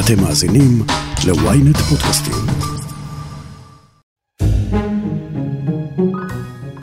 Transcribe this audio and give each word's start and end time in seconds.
אתם 0.00 0.22
מאזינים 0.22 0.82
ל-ynet 1.26 1.78
פודקאסטים. 1.78 2.34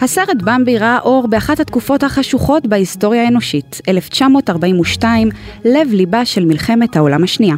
הסרט 0.02 0.42
במבי 0.44 0.78
ראה 0.78 1.00
אור 1.00 1.28
באחת 1.28 1.60
התקופות 1.60 2.04
החשוכות 2.04 2.68
בהיסטוריה 2.68 3.24
האנושית, 3.24 3.82
1942, 3.88 5.30
לב 5.66 5.88
ליבה 5.92 6.26
של 6.26 6.46
מלחמת 6.46 6.96
העולם 6.96 7.24
השנייה. 7.24 7.56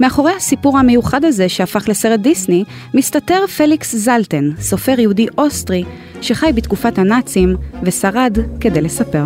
מאחורי 0.00 0.32
הסיפור 0.36 0.78
המיוחד 0.78 1.24
הזה 1.24 1.48
שהפך 1.48 1.88
לסרט 1.88 2.20
דיסני, 2.20 2.64
מסתתר 2.94 3.46
פליקס 3.56 3.94
זלטן, 3.94 4.50
סופר 4.60 5.00
יהודי 5.00 5.26
אוסטרי, 5.38 5.84
שחי 6.20 6.52
בתקופת 6.54 6.98
הנאצים 6.98 7.56
ושרד 7.82 8.38
כדי 8.60 8.80
לספר. 8.80 9.24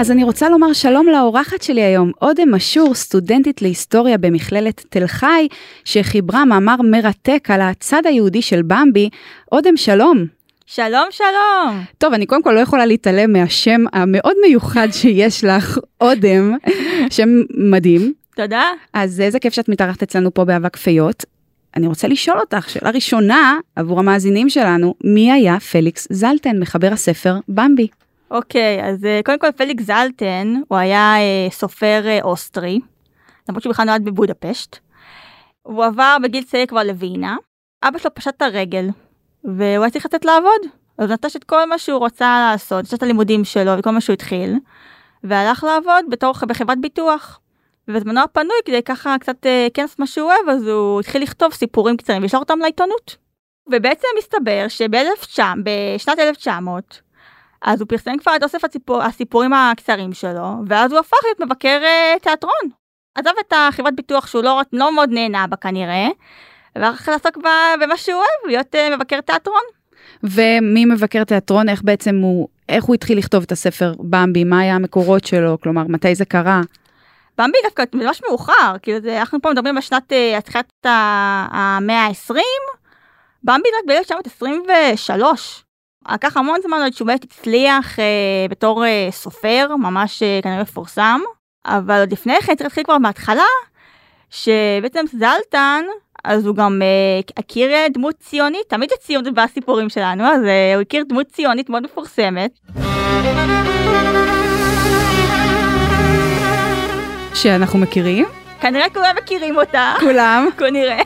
אז 0.00 0.10
אני 0.10 0.24
רוצה 0.24 0.48
לומר 0.48 0.72
שלום 0.72 1.06
לאורחת 1.06 1.62
שלי 1.62 1.82
היום, 1.82 2.12
אודם 2.22 2.54
משור, 2.54 2.94
סטודנטית 2.94 3.62
להיסטוריה 3.62 4.18
במכללת 4.18 4.84
תל 4.88 5.06
חי, 5.06 5.48
שחיברה 5.84 6.44
מאמר 6.44 6.76
מרתק 6.90 7.48
על 7.48 7.60
הצד 7.60 8.02
היהודי 8.06 8.42
של 8.42 8.62
במבי. 8.62 9.08
אודם, 9.52 9.76
שלום. 9.76 10.26
שלום, 10.66 11.04
שלום. 11.10 11.84
טוב, 11.98 12.12
אני 12.12 12.26
קודם 12.26 12.42
כל 12.42 12.52
לא 12.52 12.60
יכולה 12.60 12.86
להתעלם 12.86 13.32
מהשם 13.32 13.80
המאוד 13.92 14.36
מיוחד 14.46 14.88
שיש 14.92 15.44
לך, 15.44 15.78
אודם, 16.00 16.56
שם 17.10 17.28
מדהים. 17.54 18.12
תודה. 18.36 18.64
אז 18.92 19.20
איזה 19.20 19.38
כיף 19.38 19.54
שאת 19.54 19.68
מתארחת 19.68 20.02
אצלנו 20.02 20.34
פה 20.34 20.44
באבק 20.44 20.76
פיות. 20.76 21.24
אני 21.76 21.86
רוצה 21.86 22.08
לשאול 22.08 22.38
אותך, 22.38 22.70
שאלה 22.70 22.90
ראשונה 22.90 23.58
עבור 23.76 23.98
המאזינים 23.98 24.48
שלנו, 24.48 24.94
מי 25.04 25.32
היה 25.32 25.60
פליקס 25.60 26.08
זלטן, 26.10 26.58
מחבר 26.58 26.92
הספר 26.92 27.34
במבי? 27.48 27.86
אוקיי, 28.30 28.84
אז 28.84 29.04
אה, 29.04 29.20
קודם 29.24 29.38
כל 29.38 29.52
פליקס 29.52 29.84
זלטן, 29.84 30.54
הוא 30.68 30.78
היה 30.78 31.16
אה, 31.18 31.50
סופר 31.50 32.02
אה, 32.06 32.18
אוסטרי, 32.22 32.80
למרות 33.48 33.62
שהוא 33.62 33.72
בכלל 33.72 33.86
נולד 33.86 34.04
בבודפשט. 34.04 34.76
הוא 35.62 35.84
עבר 35.84 36.16
בגיל 36.22 36.44
צעיר 36.44 36.66
כבר 36.66 36.82
לווינה, 36.82 37.36
אבא 37.82 37.98
שלו 37.98 38.14
פשט 38.14 38.36
את 38.36 38.42
הרגל, 38.42 38.88
והוא 39.44 39.84
היה 39.84 39.90
צריך 39.90 40.06
לצאת 40.06 40.24
לעבוד. 40.24 40.60
אז 40.98 41.10
הוא 41.10 41.14
נטש 41.14 41.36
את 41.36 41.44
כל 41.44 41.64
מה 41.68 41.78
שהוא 41.78 42.04
רצה 42.06 42.50
לעשות, 42.50 42.84
נטש 42.84 42.94
את 42.94 43.02
הלימודים 43.02 43.44
שלו 43.44 43.78
וכל 43.78 43.90
מה 43.90 44.00
שהוא 44.00 44.14
התחיל, 44.14 44.54
והלך 45.24 45.64
לעבוד 45.64 46.04
בתור 46.10 46.32
בחברת 46.48 46.80
ביטוח. 46.80 47.40
ובזמנו 47.88 48.20
הפנוי 48.20 48.56
כדי 48.64 48.82
ככה 48.82 49.16
קצת 49.20 49.46
כן 49.74 49.82
לעשות 49.82 49.98
מה 49.98 50.06
שהוא 50.06 50.32
אוהב, 50.32 50.48
אז 50.48 50.66
הוא 50.66 51.00
התחיל 51.00 51.22
לכתוב 51.22 51.52
סיפורים 51.52 51.96
קצרים 51.96 52.22
ולשלוח 52.22 52.40
אותם 52.40 52.58
לעיתונות. 52.58 53.16
ובעצם 53.72 54.08
מסתבר 54.18 54.66
שבשנת 54.68 56.18
1900, 56.18 57.00
אז 57.62 57.80
הוא 57.80 57.88
פרסם 57.88 58.18
כבר 58.18 58.36
את 58.36 58.42
אוסף 58.42 58.64
הציפור, 58.64 59.02
הסיפורים 59.02 59.52
הקצרים 59.52 60.12
שלו, 60.12 60.54
ואז 60.66 60.92
הוא 60.92 61.00
הפך 61.00 61.16
להיות 61.24 61.40
מבקר 61.40 61.80
uh, 61.82 62.22
תיאטרון. 62.22 62.70
עזב 63.14 63.30
את 63.40 63.52
החברת 63.56 63.96
ביטוח 63.96 64.26
שהוא 64.26 64.42
לא, 64.42 64.60
לא 64.72 64.94
מאוד 64.94 65.10
נהנה 65.12 65.46
בה 65.46 65.56
כנראה, 65.56 66.08
והלך 66.76 67.08
לעסוק 67.08 67.36
במה 67.80 67.96
שהוא 67.96 68.16
אוהב, 68.16 68.46
להיות 68.46 68.74
uh, 68.74 68.96
מבקר 68.96 69.20
תיאטרון. 69.20 69.62
ומי 70.22 70.84
מבקר 70.84 71.24
תיאטרון, 71.24 71.68
איך 71.68 71.82
בעצם 71.82 72.16
הוא, 72.16 72.48
איך 72.68 72.84
הוא 72.84 72.94
התחיל 72.94 73.18
לכתוב 73.18 73.42
את 73.42 73.52
הספר 73.52 73.94
במבי, 73.98 74.44
מה 74.44 74.60
היה 74.60 74.74
המקורות 74.74 75.24
שלו, 75.24 75.60
כלומר, 75.60 75.82
מתי 75.88 76.14
זה 76.14 76.24
קרה? 76.24 76.60
במבי 77.38 77.58
דווקא 77.64 77.84
ממש 77.94 78.20
מאוחר, 78.28 78.76
כאילו 78.82 79.00
זה, 79.00 79.20
אנחנו 79.20 79.42
פה 79.42 79.50
מדברים 79.50 79.74
בשנת, 79.74 80.12
התחילת 80.38 80.72
uh, 80.86 80.88
המאה 81.52 82.06
ה-20, 82.06 82.34
במבי 83.44 83.68
רק 83.78 83.98
ב-1923. 84.10 85.22
לקח 86.12 86.36
המון 86.36 86.58
זמן 86.62 86.78
עד 86.84 86.92
שהוא 86.92 87.06
באמת 87.06 87.24
הצליח 87.24 87.98
אה, 87.98 88.04
בתור 88.50 88.84
אה, 88.84 89.08
סופר, 89.10 89.68
ממש 89.78 90.22
אה, 90.22 90.40
כנראה 90.42 90.62
מפורסם, 90.62 91.20
אבל 91.66 92.00
עוד 92.00 92.12
לפני 92.12 92.34
כן 92.40 92.54
צריך 92.54 92.62
להתחיל 92.62 92.84
כבר 92.84 92.98
מההתחלה, 92.98 93.42
שבעצם 94.30 95.04
זלטן, 95.12 95.84
אז 96.24 96.46
הוא 96.46 96.56
גם 96.56 96.82
אה, 96.82 97.42
אה, 97.72 97.86
דמות 97.94 98.14
ציונית, 98.18 98.62
תמיד 98.68 98.90
הציונות 98.92 99.34
בסיפורים 99.34 99.88
שלנו, 99.88 100.24
אז 100.24 100.44
אה, 100.44 100.74
הוא 100.74 100.82
הכיר 100.82 101.04
דמות 101.08 101.26
ציונית 101.26 101.70
מאוד 101.70 101.82
מפורסמת. 101.82 102.50
שאנחנו 107.34 107.78
מכירים? 107.78 108.39
כנראה 108.60 108.88
כולם 108.94 109.14
מכירים 109.22 109.56
אותה. 109.56 109.94
כולם? 110.00 110.48
כנראה. 110.58 111.02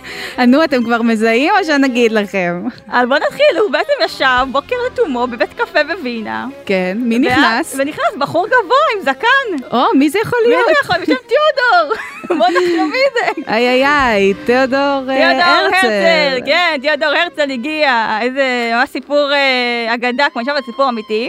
נו, 0.46 0.64
אתם 0.64 0.84
כבר 0.84 1.02
מזהים 1.02 1.52
או 1.58 1.64
שנגיד 1.64 2.12
לכם? 2.12 2.62
אז 2.88 3.08
בוא 3.08 3.16
נתחיל, 3.16 3.58
הוא 3.60 3.70
בעצם 3.70 3.92
ישב 4.04 4.46
בוקר 4.52 4.76
לתומו 4.86 5.26
בבית 5.26 5.52
קפה 5.52 5.84
בווינה. 5.84 6.46
כן, 6.66 6.98
מי 7.00 7.18
נכנס? 7.18 7.74
ונכנס 7.78 8.14
בחור 8.18 8.46
גבוה 8.46 8.76
עם 8.96 9.00
זקן. 9.00 9.66
או, 9.72 9.84
מי 9.94 10.10
זה 10.10 10.18
יכול 10.22 10.38
להיות? 10.46 10.62
מי 10.68 10.74
זה 10.74 10.80
יכול? 10.82 10.96
בשם 10.96 11.26
תיאודור. 11.28 11.96
בוא 12.38 12.46
נתחיל 12.48 12.84
מי 12.84 12.98
זה. 13.14 13.52
איי 13.52 13.68
איי 13.68 13.86
איי, 13.86 14.34
תיאודור 14.34 14.78
הרצל. 14.78 15.14
תיאודור 15.16 15.44
הרצל, 15.44 16.40
כן, 16.46 16.78
תיאודור 16.82 17.08
הרצל 17.08 17.50
הגיע. 17.50 18.18
איזה, 18.20 18.70
ממש 18.74 18.90
סיפור 18.90 19.32
אה, 19.32 19.94
אגדה, 19.94 20.26
כמו 20.32 20.42
נשמע 20.42 20.54
סיפור 20.66 20.88
אמיתי. 20.88 21.28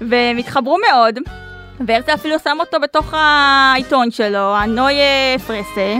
והם 0.00 0.36
התחברו 0.36 0.78
מאוד. 0.90 1.18
והרצל 1.86 2.14
אפילו 2.14 2.38
שם 2.38 2.56
אותו 2.60 2.80
בתוך 2.80 3.14
העיתון 3.16 4.10
שלו, 4.10 4.56
הנוי 4.56 4.94
פרסה, 5.46 5.96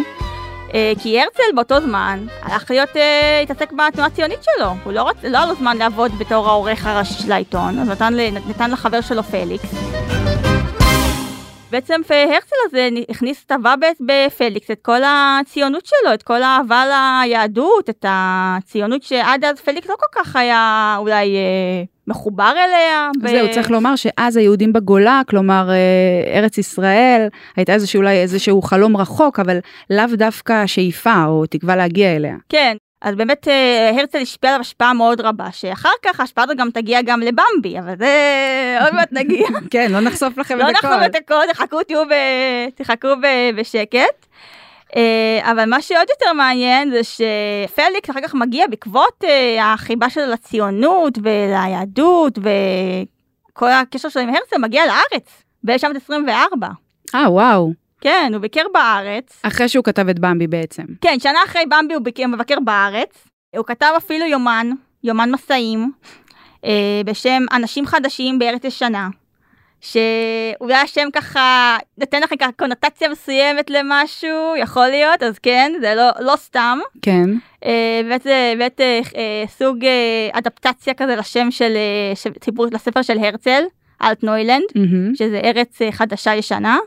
אה, 0.75 0.93
כי 1.03 1.21
הרצל 1.21 1.43
באותו 1.55 1.81
זמן 1.81 2.27
הלך 2.43 2.71
להיות, 2.71 2.97
אה, 2.97 3.41
התעסק 3.43 3.73
בתנועה 3.73 4.09
הציונית 4.09 4.39
שלו, 4.43 4.71
הוא 4.85 4.93
לא, 4.93 5.11
לא 5.23 5.39
היה 5.39 5.47
לו 5.47 5.55
זמן 5.55 5.77
לעבוד 5.77 6.13
בתור 6.19 6.49
העורך 6.49 6.87
הראשי 6.87 7.23
של 7.23 7.33
העיתון, 7.33 7.79
אז 7.79 7.89
נתן, 7.89 8.15
נתן 8.49 8.71
לחבר 8.71 9.01
שלו 9.01 9.23
פליקס. 9.23 9.75
בעצם 11.71 12.01
הרצל 12.11 12.57
הזה 12.67 12.89
הכניס, 13.09 13.45
טבע 13.45 13.75
בפליקס 14.01 14.71
את 14.71 14.79
כל 14.83 15.01
הציונות 15.05 15.87
שלו, 15.87 16.15
את 16.15 16.23
כל 16.23 16.43
האהבה 16.43 16.85
ליהדות, 17.25 17.91
את 17.91 18.05
הציונות 18.09 19.03
שעד 19.03 19.45
אז 19.45 19.61
פליקס 19.61 19.89
לא 19.89 19.95
כל 19.99 20.21
כך 20.21 20.37
היה 20.37 20.95
אולי 20.99 21.37
אה, 21.37 21.85
מחובר 22.11 22.53
אליה. 22.53 23.11
ב... 23.23 23.29
זהו, 23.29 23.51
צריך 23.51 23.71
לומר 23.71 23.97
שאז 23.97 24.37
היהודים 24.37 24.73
בגולה, 24.73 25.21
כלומר 25.29 25.71
אה, 25.71 26.39
ארץ 26.39 26.59
ישראל, 26.59 27.29
הייתה 27.57 27.73
איזשהו, 27.73 27.99
אולי 27.99 28.23
איזשהו 28.23 28.63
חלום 28.63 28.97
רחוק, 28.97 29.41
אבל 29.41 29.59
לאו 29.91 30.07
דווקא 30.13 30.67
שאיפה 30.67 31.25
או 31.25 31.47
תקווה 31.47 31.77
להגיע 31.77 32.17
אליה. 32.17 32.37
כן, 32.49 32.77
אז 33.03 33.15
באמת 33.15 33.49
אה, 33.49 33.91
הרצל 33.99 34.19
השפיע 34.19 34.51
עליו 34.51 34.61
השפעה 34.61 34.95
מאוד 34.95 35.21
רבה, 35.21 35.47
שאחר 35.53 35.89
כך 36.03 36.21
ההשפעה 36.21 36.45
הזאת 36.45 36.57
גם 36.57 36.71
תגיע 36.71 37.03
גם 37.03 37.21
לבמבי, 37.21 37.79
אבל 37.79 37.95
זה 37.99 38.15
עוד 38.85 38.95
מעט 38.95 39.13
נגיע. 39.13 39.47
כן, 39.71 39.93
לא 39.93 40.01
נחשוף 40.01 40.39
לכם 40.39 40.61
את 40.61 40.61
הכל. 40.61 40.67
לא 40.67 40.73
נחשוף 40.73 41.07
את 41.07 41.15
הכל, 41.15 41.43
תחכו, 41.53 41.83
תהיו 41.83 42.05
ב... 42.05 42.13
תחכו 42.75 43.09
ב... 43.23 43.27
בשקט. 43.57 44.27
אה, 44.97 45.51
אבל 45.53 45.65
מה 45.65 45.83
שעוד 45.83 46.07
יותר 46.11 46.33
מעניין 46.33 46.91
זה 46.91 47.01
שפליקס 47.05 48.11
אחר 48.11 48.21
כך 48.21 48.35
מגיע 48.35 48.67
בעקבות 48.67 49.25
אה, 49.25 49.73
החיבה 49.73 50.11
שלו 50.11 50.27
לציונות 50.27 51.19
וליהדות 51.23 52.39
וכל 52.39 53.71
הקשר 53.71 54.09
שלו 54.09 54.23
עם 54.23 54.29
הרצל 54.29 54.59
מגיע 54.59 54.83
לארץ 54.87 55.43
ב-1924. 55.65 56.67
אה, 57.15 57.33
וואו. 57.33 57.73
כן, 58.01 58.31
הוא 58.33 58.41
ביקר 58.41 58.63
בארץ. 58.75 59.41
אחרי 59.43 59.69
שהוא 59.69 59.85
כתב 59.85 60.09
את 60.09 60.19
במבי 60.19 60.47
בעצם. 60.47 60.83
כן, 61.01 61.17
שנה 61.21 61.39
אחרי 61.47 61.63
במבי 61.67 61.95
הוא 61.95 62.03
ביקר, 62.03 62.27
מבקר 62.27 62.61
בארץ. 62.65 63.29
הוא 63.57 63.67
כתב 63.67 63.93
אפילו 63.97 64.27
יומן, 64.27 64.71
יומן 65.05 65.31
מסעים, 65.31 65.93
אה, 66.65 67.01
בשם 67.05 67.43
אנשים 67.53 67.87
חדשים 67.87 68.39
בארץ 68.39 68.65
ישנה. 68.65 69.09
שאולי 69.81 70.75
השם 70.75 71.09
ככה 71.13 71.77
נותן 71.99 72.23
לכם 72.23 72.37
ככה 72.37 72.53
קונוטציה 72.53 73.09
מסוימת 73.09 73.71
למשהו, 73.71 74.57
יכול 74.57 74.87
להיות, 74.87 75.23
אז 75.23 75.39
כן, 75.39 75.73
זה 75.81 75.95
לא, 75.95 76.11
לא 76.21 76.37
סתם. 76.37 76.79
כן. 77.03 77.31
אה, 77.65 78.01
באמת 78.03 78.23
זה 78.23 78.53
באמת 78.59 78.81
אה, 78.81 79.01
אה, 79.17 79.45
סוג 79.49 79.85
אה, 79.85 80.29
אדפטציה 80.33 80.95
כזה 80.95 81.17
לשם 81.17 81.51
של, 81.51 81.73
אה, 81.77 82.17
של 82.17 82.31
ציבור, 82.33 82.67
לספר 82.73 83.03
של 83.03 83.19
הרצל, 83.19 83.63
אלטנוילנד, 84.03 84.65
mm-hmm. 84.71 85.17
שזה 85.19 85.41
ארץ 85.45 85.83
אה, 85.83 85.93
חדשה 85.93 86.35
ישנה. 86.35 86.79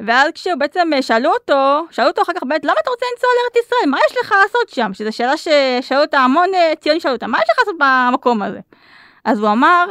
ואז 0.00 0.30
כשהוא 0.34 0.54
בעצם 0.58 0.90
אה, 0.92 1.02
שאלו 1.02 1.30
אותו, 1.32 1.86
שאלו 1.90 2.08
אותו 2.08 2.22
אחר 2.22 2.32
כך 2.32 2.42
באמת, 2.42 2.64
למה 2.64 2.74
אתה 2.82 2.90
רוצה 2.90 3.06
לנסוע 3.12 3.30
לארץ 3.42 3.66
ישראל? 3.66 3.90
מה 3.90 3.98
יש 4.10 4.16
לך 4.22 4.34
לעשות 4.42 4.68
שם? 4.68 4.94
שזו 4.94 5.12
שאלה 5.12 5.36
ששאלו 5.36 6.00
אותה 6.00 6.18
המון 6.18 6.54
אה, 6.54 6.72
ציונים 6.80 7.00
שאלו 7.00 7.14
אותה, 7.14 7.26
מה 7.26 7.38
יש 7.38 7.50
לך 7.50 7.58
לעשות 7.58 7.74
במקום 7.78 8.42
הזה? 8.42 8.60
אז 9.24 9.38
הוא 9.38 9.48
אמר, 9.48 9.84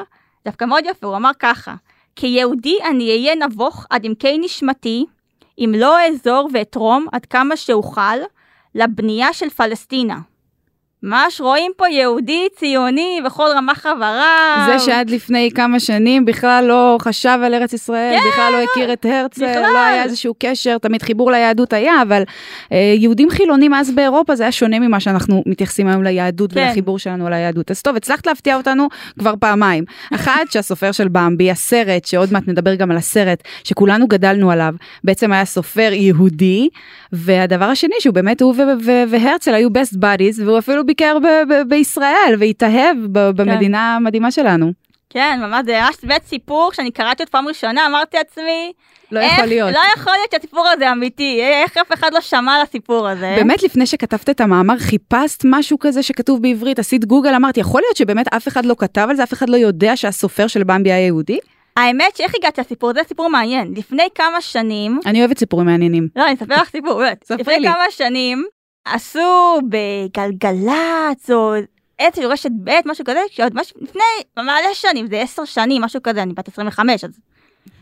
דווקא 0.45 0.65
מאוד 0.65 0.83
יפה, 0.85 1.07
הוא 1.07 1.15
אמר 1.15 1.31
ככה, 1.39 1.73
כיהודי 2.15 2.77
אני 2.89 3.09
אהיה 3.11 3.35
נבוך 3.35 3.85
עד 3.89 4.05
עמקי 4.05 4.37
נשמתי, 4.37 5.05
אם 5.57 5.73
לא 5.77 5.99
אעזור 5.99 6.49
ואתרום 6.53 7.07
עד 7.11 7.25
כמה 7.25 7.57
שאוכל 7.57 8.17
לבנייה 8.75 9.33
של 9.33 9.49
פלסטינה. 9.49 10.19
ממש 11.03 11.41
רואים 11.41 11.71
פה 11.77 11.89
יהודי 11.89 12.47
ציוני 12.55 13.19
בכל 13.25 13.47
רמ"ח 13.55 13.79
חבריו. 13.79 14.65
זה 14.65 14.79
שעד 14.79 15.09
לפני 15.09 15.49
כמה 15.55 15.79
שנים 15.79 16.25
בכלל 16.25 16.65
לא 16.67 16.97
חשב 17.01 17.39
על 17.45 17.53
ארץ 17.53 17.73
ישראל, 17.73 18.15
כן, 18.19 18.29
בכלל 18.29 18.51
לא 18.53 18.57
הכיר 18.63 18.93
את 18.93 19.05
הרצל, 19.05 19.51
בכלל. 19.51 19.73
לא 19.73 19.79
היה 19.79 20.03
איזשהו 20.03 20.33
קשר, 20.39 20.77
תמיד 20.77 21.01
חיבור 21.01 21.31
ליהדות 21.31 21.73
היה, 21.73 22.01
אבל 22.01 22.23
אה, 22.71 22.93
יהודים 22.97 23.29
חילונים 23.29 23.73
אז 23.73 23.91
באירופה 23.91 24.35
זה 24.35 24.43
היה 24.43 24.51
שונה 24.51 24.79
ממה 24.79 24.99
שאנחנו 24.99 25.43
מתייחסים 25.45 25.87
היום 25.87 26.03
ליהדות 26.03 26.53
כן. 26.53 26.65
ולחיבור 26.67 26.99
שלנו 26.99 27.29
ליהדות. 27.29 27.71
אז 27.71 27.81
טוב, 27.81 27.95
הצלחת 27.95 28.27
להפתיע 28.27 28.57
אותנו 28.57 28.87
כבר 29.19 29.33
פעמיים. 29.39 29.83
אחת, 30.15 30.51
שהסופר 30.51 30.91
של 30.91 31.07
במבי, 31.07 31.51
הסרט, 31.51 32.05
שעוד 32.05 32.33
מעט 32.33 32.43
נדבר 32.47 32.75
גם 32.75 32.91
על 32.91 32.97
הסרט, 32.97 33.43
שכולנו 33.63 34.07
גדלנו 34.07 34.51
עליו, 34.51 34.73
בעצם 35.03 35.31
היה 35.31 35.45
סופר 35.45 35.89
יהודי, 35.93 36.69
והדבר 37.13 37.65
השני 37.65 37.95
שהוא 37.99 38.13
באמת 38.13 38.41
הוא 38.41 38.55
והרצל 39.09 39.53
היו 39.53 39.69
best 39.69 39.95
buddies, 39.95 40.43
והוא 40.45 40.59
אפילו 40.59 40.85
ביקר 40.93 41.17
ב- 41.19 41.53
ב- 41.53 41.69
בישראל 41.69 42.35
והתאהב 42.39 42.97
ב- 43.11 43.29
במדינה 43.29 43.95
המדהימה 43.95 44.31
שלנו. 44.31 44.71
כן, 45.09 45.39
ממש, 45.41 45.65
זה 45.65 45.79
ממש 45.81 45.95
באמת 46.03 46.23
סיפור, 46.25 46.69
כשאני 46.71 46.91
קראתי 46.91 47.23
אותו 47.23 47.31
פעם 47.31 47.47
ראשונה, 47.47 47.85
אמרתי 47.87 48.17
לעצמי, 48.17 48.73
לא 49.11 49.19
איך, 49.19 49.33
יכול 49.33 49.45
להיות. 49.45 49.71
לא 49.73 49.79
יכול 49.95 50.13
להיות 50.13 50.31
שהסיפור 50.31 50.67
הזה 50.67 50.91
אמיתי, 50.91 51.41
איך 51.41 51.77
אף 51.77 51.93
אחד 51.93 52.13
לא 52.13 52.21
שמע 52.21 52.55
על 52.55 52.61
הסיפור 52.61 53.07
הזה. 53.07 53.33
באמת 53.37 53.63
לפני 53.63 53.85
שכתבת 53.85 54.29
את 54.29 54.41
המאמר 54.41 54.77
חיפשת 54.77 55.41
משהו 55.45 55.79
כזה 55.79 56.03
שכתוב 56.03 56.41
בעברית 56.41 56.79
עשית 56.79 57.05
גוגל 57.05 57.35
אמרת 57.35 57.57
יכול 57.57 57.81
להיות 57.81 57.97
שבאמת 57.97 58.33
אף 58.33 58.47
אחד 58.47 58.65
לא 58.65 58.75
כתב 58.79 59.07
על 59.09 59.15
זה 59.15 59.23
אף 59.23 59.33
אחד 59.33 59.49
לא 59.49 59.57
יודע 59.57 59.97
שהסופר 59.97 60.47
של 60.47 60.63
במבי 60.63 60.91
היה 60.91 61.05
יהודי? 61.05 61.37
האמת 61.77 62.15
שאיך 62.15 62.31
הגעתי 62.39 62.61
לסיפור 62.61 62.89
הזה, 62.89 62.99
סיפור 63.07 63.29
מעניין. 63.29 63.73
לפני 63.77 64.07
כמה 64.15 64.41
שנים, 64.41 64.99
אני 65.05 65.19
אוהבת 65.19 65.37
סיפורים 65.37 65.67
מעניינים. 65.67 66.07
לא, 66.15 66.25
אני 66.25 66.33
אספר 66.33 66.61
לך 66.61 66.69
סיפור, 66.69 66.93
באמת. 66.93 67.23
ספרי 67.23 67.37
לפני 67.41 67.59
לי. 67.59 67.67
כמה 67.67 67.83
שנים, 67.89 68.45
עשו 68.85 69.59
בגלגלצ, 69.69 71.29
או 71.31 71.53
איזושהי 71.99 72.25
רשת 72.25 72.51
ב', 72.63 72.71
משהו 72.85 73.05
כזה, 73.05 73.19
שעוד 73.31 73.51
משהו, 73.55 73.79
לפני 73.81 74.01
מלא 74.37 74.73
שנים, 74.73 75.07
זה 75.07 75.21
עשר 75.21 75.45
שנים, 75.45 75.81
משהו 75.81 76.03
כזה, 76.03 76.23
אני 76.23 76.33
בת 76.33 76.47
25, 76.47 77.03
אז... 77.03 77.19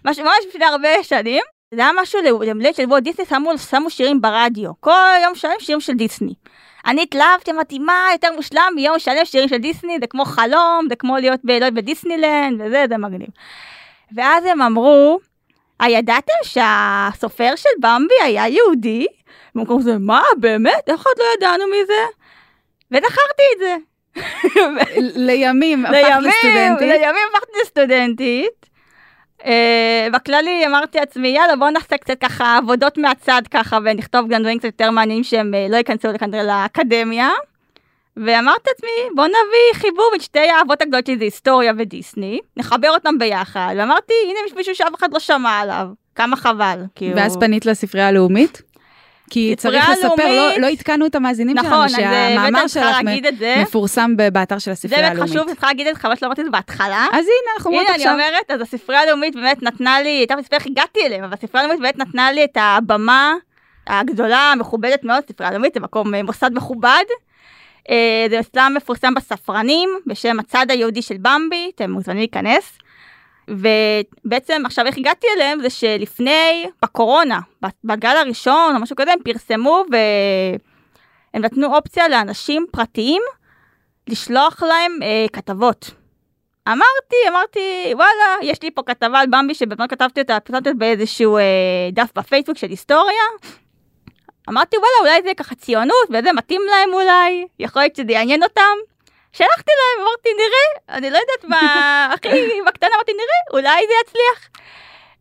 משהו, 0.05 0.23
ממש 0.23 0.37
לפני 0.49 0.65
הרבה 0.65 0.89
שנים. 1.03 1.41
זה 1.73 1.81
היה 1.81 1.91
משהו 2.01 2.19
למלט 2.41 2.75
של 2.75 2.83
וולט 2.83 3.03
דיסני, 3.03 3.25
שמו, 3.25 3.57
שמו 3.57 3.89
שירים 3.89 4.21
ברדיו. 4.21 4.71
כל 4.79 4.91
יום 5.23 5.35
שלם 5.35 5.51
שירים 5.59 5.81
של 5.81 5.93
דיסני. 5.93 6.33
אני 6.85 7.03
התלהבתי, 7.03 7.51
אמרתי, 7.51 7.79
מה 7.79 8.07
יותר 8.11 8.35
מושלם 8.35 8.73
מיום 8.75 8.99
שלם 8.99 9.25
שירים 9.25 9.49
של 9.49 9.57
דיסני, 9.57 9.97
זה 10.01 10.07
כמו 10.07 10.25
חלום, 10.25 10.85
זה 10.89 10.95
כמו 10.95 11.17
להיות 11.17 11.39
ב- 11.43 11.69
בדיסנילנד, 11.73 12.61
וזה, 12.61 12.85
זה 12.89 12.97
מגניב. 12.97 13.29
ואז 14.15 14.45
הם 14.45 14.61
אמרו, 14.61 15.19
הידעתם 15.79 16.33
שהסופר 16.43 17.53
של 17.55 17.69
במבי 17.79 18.21
היה 18.23 18.47
יהודי? 18.47 19.07
במקום 19.55 19.81
זה, 19.81 19.97
מה, 19.97 20.21
באמת? 20.37 20.83
איך 20.87 21.05
עוד 21.05 21.15
לא 21.19 21.25
ידענו 21.37 21.63
מזה? 21.67 22.03
וזכרתי 22.91 23.43
את 23.53 23.59
זה. 23.59 23.75
לימים 25.15 25.85
הפכת 25.85 25.97
לימים, 25.97 26.29
לסטודנטית. 26.29 26.87
לימים 26.87 27.27
הפכתי 27.35 27.57
לסטודנטית. 27.61 28.69
אה, 29.45 30.07
בכללי 30.13 30.67
אמרתי 30.67 30.97
לעצמי, 30.97 31.27
יאללה 31.27 31.55
בוא 31.55 31.69
נעשה 31.69 31.97
קצת 31.97 32.19
ככה 32.19 32.57
עבודות 32.57 32.97
מהצד 32.97 33.41
ככה 33.51 33.77
ונכתוב 33.85 34.27
גם 34.29 34.41
דברים 34.41 34.57
קצת 34.57 34.65
יותר 34.65 34.91
מעניינים 34.91 35.23
שהם 35.23 35.53
אה, 35.53 35.67
לא 35.69 35.77
ייכנסו 35.77 36.07
כנראה 36.19 36.43
לאקדמיה. 36.43 37.29
ואמרתי 38.17 38.69
לעצמי, 38.69 39.15
בוא 39.15 39.25
נביא 39.25 39.73
חיבור 39.73 40.09
בין 40.11 40.19
שתי 40.19 40.39
האהבות 40.39 40.81
הגדולות 40.81 41.05
שלי, 41.05 41.17
זה 41.17 41.23
היסטוריה 41.23 41.73
ודיסני, 41.77 42.39
נחבר 42.57 42.89
אותם 42.89 43.17
ביחד, 43.19 43.73
ואמרתי, 43.77 44.13
הנה 44.29 44.39
יש 44.47 44.53
מישהו 44.53 44.75
שאף 44.75 44.95
אחד 44.99 45.13
לא 45.13 45.19
שמע 45.19 45.59
עליו, 45.59 45.87
כמה 46.15 46.35
חבל. 46.35 46.83
כאילו. 46.95 47.15
ואז 47.15 47.37
פנית 47.37 47.65
לספרייה 47.65 48.07
הלאומית? 48.07 48.61
כי 49.33 49.55
צריך 49.57 49.89
לספר, 49.89 50.07
לא- 50.17 50.23
הלאומית- 50.23 50.57
לא 50.61 50.67
עדכנו 50.67 51.05
את 51.05 51.15
המאזינים 51.15 51.57
נכון, 51.57 51.89
שלנו 51.89 52.03
אה, 52.03 52.35
באמת 52.35 52.35
שהמאמר 52.35 52.67
שלך 52.67 52.95
זה. 53.39 53.55
מפורסם 53.61 54.11
באתר 54.33 54.57
של 54.57 54.65
זה 54.65 54.71
הספרייה 54.71 55.01
באמת 55.01 55.11
הלאומית. 55.11 55.31
חשוב, 55.31 55.43
אני 55.47 55.51
צריכה 55.51 55.67
להגיד 55.67 55.87
את 55.87 55.95
זה, 55.95 56.01
חבל 56.01 56.15
שלא 56.15 56.27
אמרתי 56.27 56.41
את 56.41 56.45
זה 56.45 56.51
בהתחלה. 56.51 57.05
אז 57.11 57.25
הנה 57.25 57.51
אנחנו 57.57 57.71
אומרות 57.71 57.85
הנה 57.87 57.95
אני 57.95 58.03
עכשיו. 58.03 58.13
אומרת, 58.13 58.51
אז 58.51 58.61
הספרייה 58.61 59.01
הלאומית 59.01 59.35
באמת 59.35 59.63
נתנה 59.63 60.01
לי, 60.01 60.09
הייתה 60.09 60.35
בספרייה 60.35 60.59
איך 60.59 60.67
הגעתי 60.67 60.99
אליהם, 61.05 61.23
אבל 61.23 61.33
הספרייה 61.33 61.65
הלאומית 61.65 61.81
באמת 61.81 62.07
נתנה 62.07 62.31
לי 62.31 62.43
את 62.43 62.57
הבמה 62.59 63.33
הגדולה, 63.87 64.51
המכובדת 64.51 65.03
מאוד, 65.03 65.23
הספרייה 65.25 65.49
הלאומית 65.49 65.73
זה 65.73 65.79
מקום, 65.79 66.15
אה, 66.15 66.23
מוסד 66.23 66.51
מכובד. 66.53 67.03
אה, 67.89 68.25
זה 68.29 68.39
אצלם 68.39 68.73
מפורסם 68.77 69.13
בספרנים, 69.13 69.89
בשם 70.07 70.39
הצד 70.39 70.65
היהודי 70.69 71.01
של 71.01 71.15
במבי, 71.21 71.71
אתם 71.75 71.91
מוזמנים 71.91 72.19
להיכנס. 72.19 72.77
ובעצם 73.51 74.61
עכשיו 74.65 74.85
איך 74.85 74.97
הגעתי 74.97 75.27
אליהם 75.35 75.61
זה 75.61 75.69
שלפני, 75.69 76.65
בקורונה, 76.83 77.39
בגל 77.83 78.17
הראשון 78.17 78.75
או 78.75 78.81
משהו 78.81 78.95
כזה, 78.95 79.11
הם 79.13 79.19
פרסמו 79.23 79.83
והם 79.91 81.41
נתנו 81.41 81.75
אופציה 81.75 82.09
לאנשים 82.09 82.65
פרטיים 82.71 83.21
לשלוח 84.07 84.63
להם 84.63 84.99
אה, 85.03 85.25
כתבות. 85.33 85.91
אמרתי, 86.67 87.15
אמרתי, 87.29 87.93
וואלה, 87.93 88.35
יש 88.41 88.63
לי 88.63 88.71
פה 88.71 88.81
כתבה 88.85 89.19
על 89.19 89.27
במבי 89.27 89.53
שבזמן 89.53 89.87
כתבתי 89.87 90.21
אותה, 90.21 90.39
פרסמתי 90.39 90.69
אותה 90.69 90.79
באיזשהו 90.79 91.37
אה, 91.37 91.43
דף 91.91 92.09
בפייסבוק 92.15 92.57
של 92.57 92.69
היסטוריה. 92.69 93.23
אמרתי, 94.49 94.77
וואלה, 94.77 94.95
אולי 95.01 95.29
זה 95.29 95.33
ככה 95.37 95.55
ציונות, 95.55 96.07
וזה 96.09 96.33
מתאים 96.33 96.61
להם 96.69 96.93
אולי, 96.93 97.47
יכול 97.59 97.81
להיות 97.81 97.95
שזה 97.95 98.11
יעניין 98.11 98.43
אותם. 98.43 98.90
שלחתי 99.33 99.71
להם, 99.71 100.07
אמרתי, 100.07 100.29
נראה, 100.33 100.97
אני 100.97 101.09
לא 101.09 101.17
יודעת 101.17 101.43
מה, 101.47 101.59
הכי 102.13 102.29
בקטנה 102.67 102.89
אמרתי, 102.95 103.11
נראה, 103.11 103.59
אולי 103.59 103.81
זה 103.87 103.93
יצליח. 104.03 104.49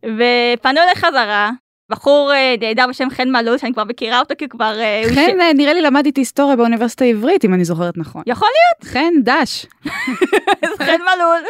ופנו 0.03 0.81
אליי 0.81 0.95
חזרה, 0.95 1.51
בחור 1.89 2.33
אה, 2.33 2.55
נהדר 2.61 2.85
בשם 2.89 3.09
חן 3.09 3.29
מלול, 3.29 3.57
שאני 3.57 3.73
כבר 3.73 3.83
מכירה 3.83 4.19
אותו, 4.19 4.35
כי 4.37 4.45
הוא 4.45 4.51
כבר... 4.51 4.79
אה, 4.79 5.01
חן 5.15 5.41
אה, 5.41 5.53
נראה 5.53 5.73
לי 5.73 5.81
למד 5.81 6.05
איתי 6.05 6.21
היסטוריה 6.21 6.55
באוניברסיטה 6.55 7.05
העברית 7.05 7.45
אם 7.45 7.53
אני 7.53 7.65
זוכרת 7.65 7.97
נכון. 7.97 8.23
יכול 8.25 8.47
חן 8.83 9.13
דש. 9.23 9.65
להיות, 10.63 10.81
חן 10.81 11.01
מלול, 11.01 11.43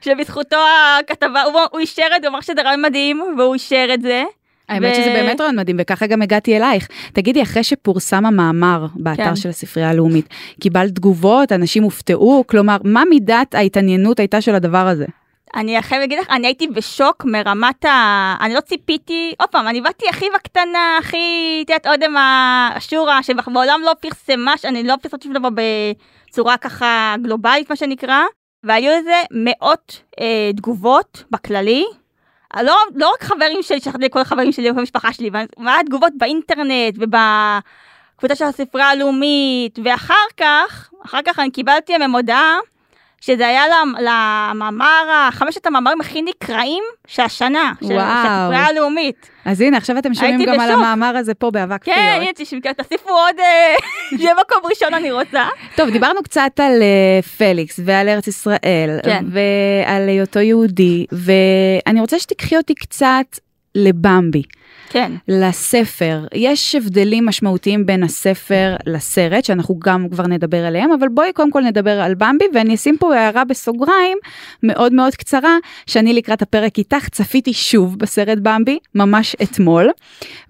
שבזכותו 0.00 0.56
הכתבה, 1.00 1.42
הוא, 1.42 1.60
הוא 1.70 1.80
אישר 1.80 2.06
את 2.16 2.22
זה, 2.22 2.28
הוא 2.28 2.34
אמר 2.34 2.40
שזה 2.40 2.62
רעיון 2.62 2.82
מדהים, 2.82 3.34
והוא 3.38 3.54
אישר 3.54 3.88
את 3.94 4.02
זה. 4.02 4.24
האמת 4.70 4.94
שזה 4.94 5.10
באמת 5.14 5.40
רעיון 5.40 5.56
מדהים 5.56 5.76
וככה 5.80 6.06
גם 6.06 6.22
הגעתי 6.22 6.56
אלייך. 6.56 6.88
תגידי 7.12 7.42
אחרי 7.42 7.64
שפורסם 7.64 8.26
המאמר 8.26 8.86
באתר 8.94 9.24
כן. 9.24 9.36
של 9.36 9.48
הספרייה 9.48 9.90
הלאומית 9.90 10.28
קיבלת 10.60 10.94
תגובות 10.94 11.52
אנשים 11.52 11.82
הופתעו 11.82 12.44
כלומר 12.46 12.76
מה 12.84 13.02
מידת 13.10 13.54
ההתעניינות 13.54 14.18
הייתה 14.18 14.40
של 14.40 14.54
הדבר 14.54 14.86
הזה. 14.86 15.06
אני 15.54 15.82
חייב 15.82 16.00
להגיד 16.00 16.18
לך, 16.18 16.30
אני 16.30 16.46
הייתי 16.46 16.66
בשוק 16.66 17.24
מרמת 17.24 17.84
ה... 17.84 18.36
אני 18.40 18.54
לא 18.54 18.60
ציפיתי, 18.60 19.32
עוד 19.40 19.48
פעם, 19.48 19.68
אני 19.68 19.80
באתי 19.80 20.08
הכי 20.08 20.26
בקטנה, 20.34 20.98
הכי, 21.00 21.16
את 21.64 21.70
יודעת, 21.70 21.86
אודם 21.86 22.14
השורה, 22.76 23.22
שבעולם 23.22 23.80
לא 23.84 23.92
פרסמה, 24.00 24.54
אני 24.64 24.82
לא 24.82 24.94
פרסמתי 25.02 25.28
שום 25.28 25.34
דבר 25.34 25.48
בצורה 26.28 26.56
ככה 26.56 27.14
גלובלית, 27.22 27.70
מה 27.70 27.76
שנקרא, 27.76 28.18
והיו 28.64 28.92
לזה 29.00 29.22
מאות 29.30 30.02
אה, 30.20 30.50
תגובות 30.56 31.24
בכללי. 31.30 31.84
לא, 32.56 32.76
לא 32.94 33.12
רק 33.14 33.22
חברים 33.22 33.62
שלי, 33.62 33.80
שלחתי 33.80 34.04
לכל 34.04 34.20
החברים 34.20 34.52
שלי, 34.52 34.70
לכל 34.70 34.78
המשפחה 34.78 35.12
שלי, 35.12 35.30
מה 35.58 35.80
התגובות 35.80 36.12
באינטרנט 36.16 36.94
ובקבוצה 36.96 38.34
של 38.34 38.44
הספרייה 38.44 38.88
הלאומית, 38.88 39.78
ואחר 39.84 40.14
כך, 40.36 40.90
אחר 41.04 41.18
כך 41.24 41.38
אני 41.38 41.50
קיבלתי 41.50 41.98
מהם 41.98 42.16
הודעה 42.16 42.58
שזה 43.20 43.46
היה 43.46 43.62
למ- 43.68 43.94
למאמר, 44.00 45.28
חמשת 45.30 45.66
המאמרים 45.66 46.00
הכי 46.00 46.22
נקראים 46.22 46.84
של 47.06 47.22
השנה, 47.22 47.72
של. 47.80 47.98
הספרייה 48.00 48.66
הלאומית. 48.66 49.30
אז 49.44 49.60
הנה 49.60 49.76
עכשיו 49.76 49.98
אתם 49.98 50.14
שומעים 50.14 50.44
גם 50.44 50.60
על. 50.60 50.70
המאמר 50.70 51.16
הזה 51.16 51.34
פה 51.34 51.50
באבק 51.50 51.84
כן, 51.84 51.92
פיות. 51.92 52.22
הנה, 52.22 52.30
תשמעו, 52.34 52.74
תוסיפו 52.76 53.10
עוד, 53.10 53.34
אה, 53.38 53.74
שיהיה 54.18 54.34
מקום 54.40 54.70
ראשון 54.70 54.94
אני 54.94 55.10
רוצה. 55.12 55.44
טוב 55.76 55.90
דיברנו 55.90 56.22
קצת 56.22 56.60
על 56.60 56.82
אה, 56.82 57.22
פליקס 57.38 57.80
ועל 57.84 58.08
ארץ 58.08 58.26
ישראל 58.26 59.00
כן. 59.04 59.24
ועל 59.30 60.08
היותו 60.08 60.38
יהודי 60.40 61.06
ואני 61.12 62.00
רוצה 62.00 62.18
שתיקחי 62.18 62.56
אותי 62.56 62.74
קצת 62.74 63.38
לבמבי. 63.74 64.42
כן. 64.90 65.12
לספר. 65.28 66.26
יש 66.34 66.74
הבדלים 66.74 67.26
משמעותיים 67.26 67.86
בין 67.86 68.02
הספר 68.02 68.76
לסרט, 68.86 69.44
שאנחנו 69.44 69.78
גם 69.78 70.08
כבר 70.08 70.26
נדבר 70.26 70.66
עליהם, 70.66 70.92
אבל 70.92 71.08
בואי 71.08 71.32
קודם 71.32 71.50
כל 71.50 71.62
נדבר 71.62 72.00
על 72.00 72.14
במבי, 72.14 72.44
ואני 72.54 72.74
אשים 72.74 72.96
פה 72.98 73.16
הערה 73.16 73.44
בסוגריים 73.44 74.18
מאוד 74.62 74.92
מאוד 74.92 75.14
קצרה, 75.14 75.56
שאני 75.86 76.12
לקראת 76.12 76.42
הפרק 76.42 76.78
איתך 76.78 77.08
צפיתי 77.08 77.52
שוב 77.52 77.98
בסרט 77.98 78.38
במבי, 78.42 78.78
ממש 78.94 79.36
אתמול. 79.42 79.90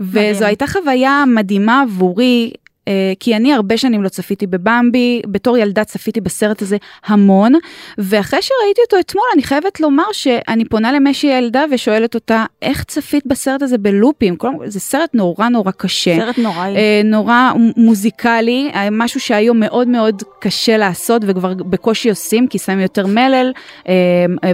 וזו 0.00 0.44
הייתה 0.44 0.66
חוויה 0.66 1.24
מדהימה 1.26 1.82
עבורי. 1.82 2.50
אה, 2.90 3.12
כי 3.20 3.36
אני 3.36 3.52
הרבה 3.52 3.76
שנים 3.76 4.02
לא 4.02 4.08
צפיתי 4.08 4.46
בבמבי, 4.46 5.22
בתור 5.26 5.56
ילדה 5.58 5.84
צפיתי 5.84 6.20
בסרט 6.20 6.62
הזה 6.62 6.76
המון, 7.06 7.52
ואחרי 7.98 8.42
שראיתי 8.42 8.80
אותו 8.84 8.98
אתמול 9.00 9.24
אני 9.34 9.42
חייבת 9.42 9.80
לומר 9.80 10.12
שאני 10.12 10.64
פונה 10.64 10.92
למשי 10.92 11.26
הילדה 11.32 11.64
ושואלת 11.70 12.14
אותה 12.14 12.44
איך 12.62 12.84
צפית 12.84 13.26
בסרט 13.26 13.62
הזה 13.62 13.78
בלופים, 13.78 14.36
כל 14.36 14.50
זה 14.66 14.80
סרט 14.80 15.10
נורא 15.14 15.48
נורא 15.48 15.70
קשה. 15.70 16.16
סרט. 16.16 16.38
אה, 16.76 17.00
נורא 17.04 17.50
מוזיקלי, 17.76 18.70
אה, 18.74 18.88
משהו 18.90 19.20
שהיום 19.20 19.60
מאוד 19.60 19.88
מאוד 19.88 20.22
קשה 20.40 20.76
לעשות 20.76 21.22
וכבר 21.26 21.54
בקושי 21.54 22.10
עושים, 22.10 22.46
כי 22.46 22.58
שמים 22.58 22.80
יותר 22.80 23.06
מלל 23.06 23.52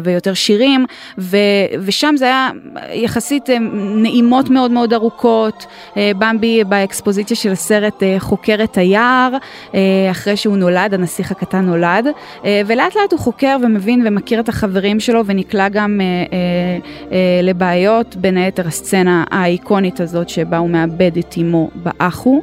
ויותר 0.02 0.34
שירים, 0.34 0.86
ו, 1.18 1.36
ושם 1.80 2.14
זה 2.18 2.24
היה 2.24 2.50
יחסית 2.92 3.50
נעימות 3.96 4.50
מאוד 4.50 4.70
מאוד 4.70 4.92
ארוכות, 4.92 5.66
במבי 5.96 6.64
באקספוזיציה 6.64 7.36
של 7.36 7.52
הסרט 7.52 8.02
חוקר 8.26 8.64
את 8.64 8.78
היער 8.78 9.36
אה, 9.74 9.80
אחרי 10.10 10.36
שהוא 10.36 10.56
נולד, 10.56 10.94
הנסיך 10.94 11.30
הקטן 11.30 11.64
נולד, 11.64 12.06
אה, 12.44 12.62
ולאט 12.66 12.96
לאט 12.96 13.12
הוא 13.12 13.20
חוקר 13.20 13.56
ומבין 13.62 14.02
ומכיר 14.06 14.40
את 14.40 14.48
החברים 14.48 15.00
שלו 15.00 15.26
ונקלע 15.26 15.68
גם 15.68 16.00
לבעיות, 17.42 18.16
בין 18.16 18.36
היתר 18.36 18.66
הסצנה 18.66 19.24
האיקונית 19.30 20.00
הזאת 20.00 20.28
שבה 20.28 20.58
הוא 20.58 20.70
מאבד 20.70 21.18
את 21.18 21.34
אמו 21.40 21.70
באחו. 21.74 22.42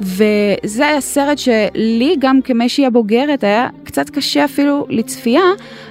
וזה 0.00 0.86
היה 0.86 1.00
סרט 1.00 1.38
שלי 1.38 2.16
גם 2.18 2.42
כמשהי 2.42 2.86
הבוגרת 2.86 3.44
היה 3.44 3.68
קצת 3.84 4.10
קשה 4.10 4.44
אפילו 4.44 4.86
לצפייה, 4.88 5.42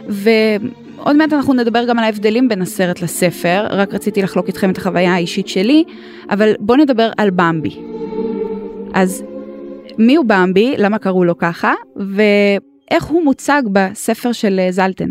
ועוד 0.08 1.16
מעט 1.16 1.34
אנחנו 1.34 1.54
נדבר 1.54 1.86
גם 1.86 2.00
על 2.00 2.04
ההבדלים 2.06 2.50
בין 2.50 2.62
הסרט 2.62 3.02
לספר, 3.02 3.66
רק 3.70 3.94
רציתי 3.94 4.22
לחלוק 4.22 4.48
איתכם 4.48 4.70
את 4.70 4.78
החוויה 4.78 5.14
האישית 5.14 5.48
שלי, 5.48 5.84
אבל 6.30 6.54
בואו 6.60 6.78
נדבר 6.78 7.12
על 7.18 7.30
במבי. 7.30 7.97
אז 8.94 9.24
מי 9.98 10.16
הוא 10.16 10.26
במבי, 10.26 10.76
למה 10.78 11.00
קראו 11.00 11.24
לו 11.24 11.38
ככה, 11.38 11.74
ואיך 11.96 13.04
הוא 13.04 13.24
מוצג 13.24 13.62
בספר 13.72 14.32
של 14.32 14.60
אה, 14.60 14.72
זלטן. 14.72 15.10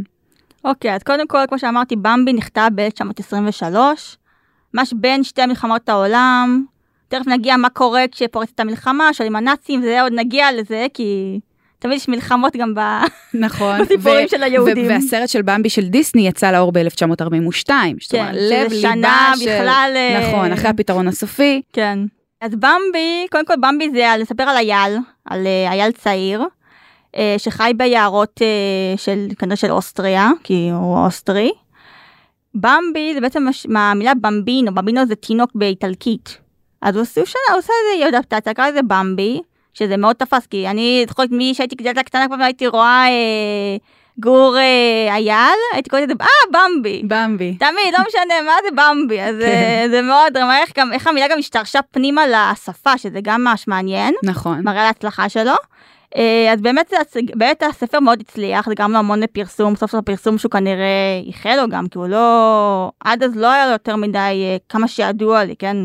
אוקיי, 0.64 0.92
okay, 0.92 0.94
אז 0.94 1.02
קודם 1.02 1.26
כל, 1.26 1.38
כמו 1.48 1.58
שאמרתי, 1.58 1.96
במבי 1.96 2.32
נכתב 2.32 2.70
ב-1923, 2.74 3.76
ממש 4.74 4.92
בין 4.92 5.24
שתי 5.24 5.46
מלחמות 5.46 5.88
העולם, 5.88 6.64
תכף 7.08 7.26
נגיע 7.26 7.56
מה 7.56 7.68
קורה 7.68 8.04
כשפורצת 8.12 8.60
המלחמה, 8.60 9.12
שואלים 9.12 9.36
הנאצים, 9.36 9.80
וזה 9.80 10.02
עוד 10.02 10.12
נגיע 10.12 10.52
לזה, 10.52 10.86
כי 10.94 11.40
תמיד 11.78 11.96
יש 11.96 12.08
מלחמות 12.08 12.56
גם 12.56 12.74
ב... 12.74 12.80
נכון. 13.46 13.82
בסיפורים 13.82 14.28
של 14.28 14.42
היהודים. 14.42 14.88
והסרט 14.88 15.28
של 15.28 15.42
במבי 15.42 15.70
של 15.70 15.88
דיסני 15.88 16.28
יצא 16.28 16.50
לאור 16.50 16.72
ב-1942. 16.72 17.70
כן, 18.10 18.32
שזה 18.32 18.80
שנה 18.80 19.32
של... 19.36 19.44
בכלל... 19.44 19.92
אה, 19.96 20.28
נכון, 20.28 20.52
אחרי 20.52 20.68
הפתרון 20.68 21.08
הסופי. 21.08 21.62
כן. 21.72 21.98
אז 22.40 22.54
במבי, 22.54 23.26
קודם 23.30 23.46
כל 23.46 23.54
במבי 23.60 23.90
זה 23.90 24.04
לספר 24.18 24.42
על 24.42 24.56
אייל, 24.56 24.98
על 25.24 25.46
אה, 25.46 25.72
אייל 25.72 25.92
צעיר, 25.92 26.42
אה, 27.16 27.34
שחי 27.38 27.72
ביערות 27.76 28.40
של, 28.96 29.26
כנראה 29.38 29.56
של 29.56 29.70
אוסטריה, 29.70 30.30
כי 30.44 30.70
הוא 30.70 31.04
אוסטרי. 31.04 31.52
במבי 32.54 33.14
זה 33.14 33.20
בעצם 33.20 33.46
מהמילה 33.68 34.12
במבינו, 34.14 34.74
במבינו 34.74 35.06
זה 35.06 35.14
תינוק 35.14 35.50
באיטלקית. 35.54 36.38
אז 36.82 36.96
הוא 36.96 37.02
עושה, 37.02 37.20
עושה 37.54 37.72
איזה 37.94 38.18
אדפטציה, 38.18 38.54
קרא 38.54 38.68
לזה 38.68 38.82
במבי, 38.82 39.40
שזה 39.74 39.96
מאוד 39.96 40.16
תפס, 40.16 40.46
כי 40.46 40.68
אני 40.68 41.04
זוכרת 41.08 41.30
מי 41.30 41.54
שהייתי 41.54 41.74
גדלת 41.76 41.98
קטנה 41.98 42.26
כבר 42.26 42.42
הייתי 42.42 42.66
רואה 42.66 43.04
אה, 43.08 43.76
גור 44.20 44.56
אה, 44.58 45.14
אייל, 45.14 45.58
הייתי 45.72 45.90
קוראת 45.90 46.02
את 46.02 46.08
זה, 46.08 46.14
אה, 46.20 46.60
במבי. 46.60 47.02
במבי. 47.04 47.56
תמיד, 47.58 47.94
לא 47.98 47.98
משנה 48.08 48.42
מה 48.46 48.52
זה 48.64 48.70
במבי, 48.70 49.20
אז 49.20 49.36
כן. 49.40 49.44
אה, 49.44 49.86
זה 49.90 50.02
מאוד 50.02 50.32
דרמה, 50.32 50.58
איך, 50.58 50.72
איך 50.92 51.06
המילה 51.06 51.28
גם 51.28 51.38
השתרשה 51.38 51.82
פנימה 51.90 52.22
לשפה, 52.26 52.98
שזה 52.98 53.18
גם 53.22 53.44
ממש 53.44 53.68
מעניין. 53.68 54.14
נכון. 54.22 54.60
מראה 54.64 54.84
להצלחה 54.84 55.28
שלו. 55.28 55.52
אה, 56.16 56.52
אז 56.52 56.60
באמת, 56.60 56.92
באמת 57.34 57.62
הספר 57.62 58.00
מאוד 58.00 58.20
הצליח, 58.20 58.68
זה 58.68 58.74
גם 58.78 58.92
לו 58.92 58.98
המון 58.98 59.26
פרסום, 59.26 59.76
סוף 59.76 59.90
סוף 59.90 59.98
הפרסום 59.98 60.38
שהוא 60.38 60.50
כנראה 60.50 61.20
איחל 61.26 61.56
לו 61.56 61.68
גם, 61.68 61.88
כי 61.88 61.98
הוא 61.98 62.06
לא, 62.06 62.90
עד 63.00 63.22
אז 63.22 63.36
לא 63.36 63.46
היה 63.46 63.66
לו 63.66 63.72
יותר 63.72 63.96
מדי, 63.96 64.58
כמה 64.68 64.88
שידוע 64.88 65.44
לי, 65.44 65.56
כן, 65.56 65.76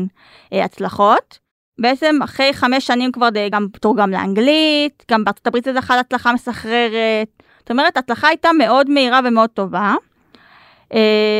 הצלחות. 0.52 1.38
בעצם 1.78 2.18
אחרי 2.24 2.52
חמש 2.52 2.86
שנים 2.86 3.12
כבר 3.12 3.28
די 3.28 3.48
גם 3.50 3.66
תורגם 3.80 4.10
לאנגלית, 4.10 5.04
גם 5.10 5.24
בארצות 5.24 5.46
הברית 5.46 5.64
זה 5.64 5.72
זכה 5.74 5.96
להצלחה 5.96 6.32
מסחררת. 6.32 7.42
זאת 7.62 7.70
אומרת, 7.70 7.96
ההצלחה 7.96 8.28
הייתה 8.28 8.52
מאוד 8.52 8.90
מהירה 8.90 9.20
ומאוד 9.24 9.50
טובה. 9.50 9.94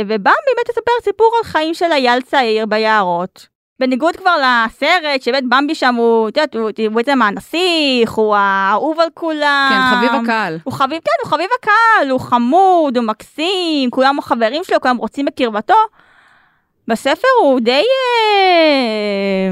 ובא 0.07 0.31
באמת 0.47 0.69
לספר 0.69 0.93
סיפור 1.03 1.33
על 1.39 1.45
חיים 1.45 1.75
של 1.75 1.93
אייל 1.93 2.21
צעיר 2.21 2.67
ביערות. 2.67 3.47
בניגוד 3.81 4.17
כבר 4.17 4.37
לסרט, 4.37 5.23
שבאמת 5.23 5.45
במבי 5.49 5.75
שם 5.75 5.95
הוא, 5.95 6.29
את 6.29 6.37
יודעת, 6.37 6.55
הוא 6.55 6.95
בעצם 6.95 7.23
הנסיך, 7.23 8.13
הוא 8.13 8.37
האהוב 8.37 9.01
על 9.01 9.09
כולם. 9.15 9.71
כן, 9.71 9.97
חביב 9.97 10.23
הקהל. 10.23 10.59
הוא 10.65 10.73
חביב, 10.73 11.01
כן, 11.05 11.11
הוא 11.23 11.31
חביב 11.31 11.47
הקהל, 11.59 12.11
הוא 12.11 12.21
חמוד, 12.21 12.97
הוא 12.97 13.05
מקסים, 13.07 13.91
כולם 13.91 14.21
חברים 14.23 14.65
שלו, 14.65 14.81
כולם 14.81 14.97
רוצים 14.97 15.25
בקרבתו. 15.25 15.75
בספר 16.89 17.29
הוא 17.41 17.61
די 17.61 17.83
אה, 17.83 19.51